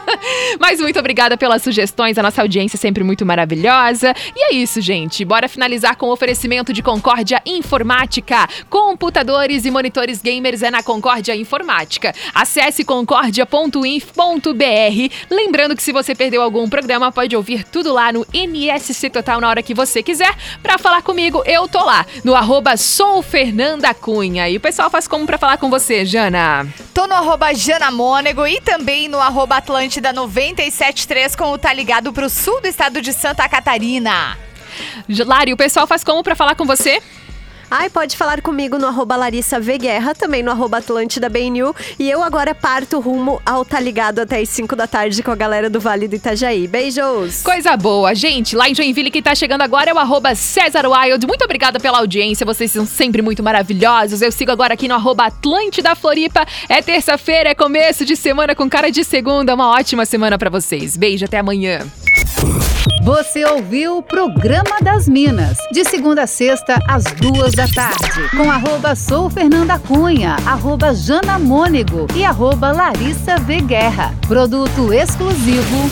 Mas 0.58 0.80
muito 0.80 0.98
obrigada 0.98 1.36
pelas 1.36 1.62
sugestões, 1.62 2.18
a 2.18 2.22
nossa 2.22 2.42
audiência 2.42 2.76
é 2.76 2.80
sempre 2.80 3.02
muito 3.04 3.24
maravilhosa. 3.24 4.14
E 4.34 4.52
é 4.52 4.54
isso, 4.54 4.80
gente. 4.80 5.24
Bora 5.24 5.48
finalizar 5.48 5.96
com 5.96 6.06
o 6.06 6.12
oferecimento 6.12 6.72
de 6.72 6.82
Concórdia 6.82 7.40
Informática. 7.46 7.89
Computadores 8.68 9.64
e 9.64 9.70
monitores 9.70 10.22
gamers 10.22 10.62
é 10.62 10.70
na 10.70 10.80
Concórdia 10.80 11.34
Informática. 11.34 12.14
Acesse 12.32 12.84
concordia.inf.br. 12.84 15.14
Lembrando 15.28 15.74
que 15.74 15.82
se 15.82 15.90
você 15.90 16.14
perdeu 16.14 16.40
algum 16.40 16.68
programa, 16.68 17.10
pode 17.10 17.34
ouvir 17.34 17.64
tudo 17.64 17.92
lá 17.92 18.12
no 18.12 18.24
NSC 18.32 19.10
Total 19.10 19.40
na 19.40 19.48
hora 19.48 19.62
que 19.62 19.74
você 19.74 20.04
quiser. 20.04 20.32
Pra 20.62 20.78
falar 20.78 21.02
comigo, 21.02 21.42
eu 21.44 21.66
tô 21.66 21.84
lá, 21.84 22.06
no 22.22 22.36
arroba 22.36 22.76
sou 22.76 23.22
Fernanda 23.22 23.92
Cunha. 23.92 24.48
E 24.48 24.56
o 24.56 24.60
pessoal 24.60 24.88
faz 24.88 25.08
como 25.08 25.26
pra 25.26 25.38
falar 25.38 25.56
com 25.56 25.68
você, 25.68 26.04
Jana? 26.04 26.68
Tô 26.94 27.08
no 27.08 27.14
arroba 27.14 27.52
Jana 27.52 27.90
Mônego 27.90 28.46
e 28.46 28.60
também 28.60 29.08
no 29.08 29.18
arroba 29.18 29.56
Atlântida 29.56 30.12
973 30.12 31.34
com 31.34 31.50
o 31.50 31.58
Tá 31.58 31.72
Ligado 31.72 32.12
pro 32.12 32.30
sul 32.30 32.60
do 32.60 32.68
estado 32.68 33.02
de 33.02 33.12
Santa 33.12 33.48
Catarina. 33.48 34.38
Lari, 35.26 35.52
o 35.52 35.56
pessoal 35.56 35.86
faz 35.86 36.04
como 36.04 36.22
pra 36.22 36.36
falar 36.36 36.54
com 36.54 36.64
você? 36.64 37.02
Ai, 37.70 37.88
pode 37.88 38.16
falar 38.16 38.42
comigo 38.42 38.78
no 38.78 38.86
arroba 38.88 39.14
Larissa 39.14 39.60
V 39.60 39.78
Guerra, 39.78 40.12
também 40.12 40.42
no 40.42 40.50
arroba 40.50 40.78
Atlântida 40.78 41.28
BNU. 41.28 41.74
E 41.98 42.10
eu 42.10 42.20
agora 42.20 42.52
parto 42.52 42.98
rumo 42.98 43.40
ao 43.46 43.64
Tá 43.64 43.78
Ligado 43.78 44.18
até 44.18 44.40
as 44.40 44.48
5 44.48 44.74
da 44.74 44.88
tarde 44.88 45.22
com 45.22 45.30
a 45.30 45.36
galera 45.36 45.70
do 45.70 45.78
Vale 45.78 46.08
do 46.08 46.16
Itajaí. 46.16 46.66
Beijos! 46.66 47.42
Coisa 47.42 47.76
boa, 47.76 48.12
gente. 48.12 48.56
Lá 48.56 48.68
em 48.68 48.74
Joinville, 48.74 49.10
quem 49.10 49.22
tá 49.22 49.36
chegando 49.36 49.62
agora 49.62 49.90
é 49.90 49.94
o 49.94 49.98
arroba 49.98 50.34
César 50.34 50.84
Wild. 50.86 51.26
Muito 51.26 51.44
obrigada 51.44 51.78
pela 51.78 51.98
audiência, 51.98 52.44
vocês 52.44 52.72
são 52.72 52.84
sempre 52.84 53.22
muito 53.22 53.40
maravilhosos. 53.40 54.20
Eu 54.20 54.32
sigo 54.32 54.50
agora 54.50 54.74
aqui 54.74 54.88
no 54.88 54.94
arroba 54.94 55.26
Atlântida 55.26 55.94
Floripa. 55.94 56.44
É 56.68 56.82
terça-feira, 56.82 57.50
é 57.50 57.54
começo 57.54 58.04
de 58.04 58.16
semana 58.16 58.52
com 58.52 58.68
cara 58.68 58.90
de 58.90 59.04
segunda. 59.04 59.54
Uma 59.54 59.70
ótima 59.70 60.04
semana 60.04 60.36
pra 60.36 60.50
vocês. 60.50 60.96
Beijo, 60.96 61.24
até 61.24 61.38
amanhã. 61.38 61.86
Você 63.02 63.44
ouviu 63.44 63.98
o 63.98 64.02
Programa 64.02 64.76
das 64.82 65.08
Minas, 65.08 65.56
de 65.72 65.84
segunda 65.84 66.24
a 66.24 66.26
sexta, 66.26 66.78
às 66.86 67.04
duas 67.04 67.52
da 67.52 67.66
tarde, 67.66 68.28
com 68.36 68.50
arroba 68.50 68.94
Sou 68.94 69.30
Fernanda 69.30 69.78
Cunha, 69.78 70.36
arroba 70.46 70.94
Jana 70.94 71.38
Mônego 71.38 72.06
e 72.14 72.24
arroba 72.24 72.72
Larissa 72.72 73.36
V 73.38 73.60
Guerra. 73.62 74.14
Produto 74.28 74.92
exclusivo. 74.92 75.90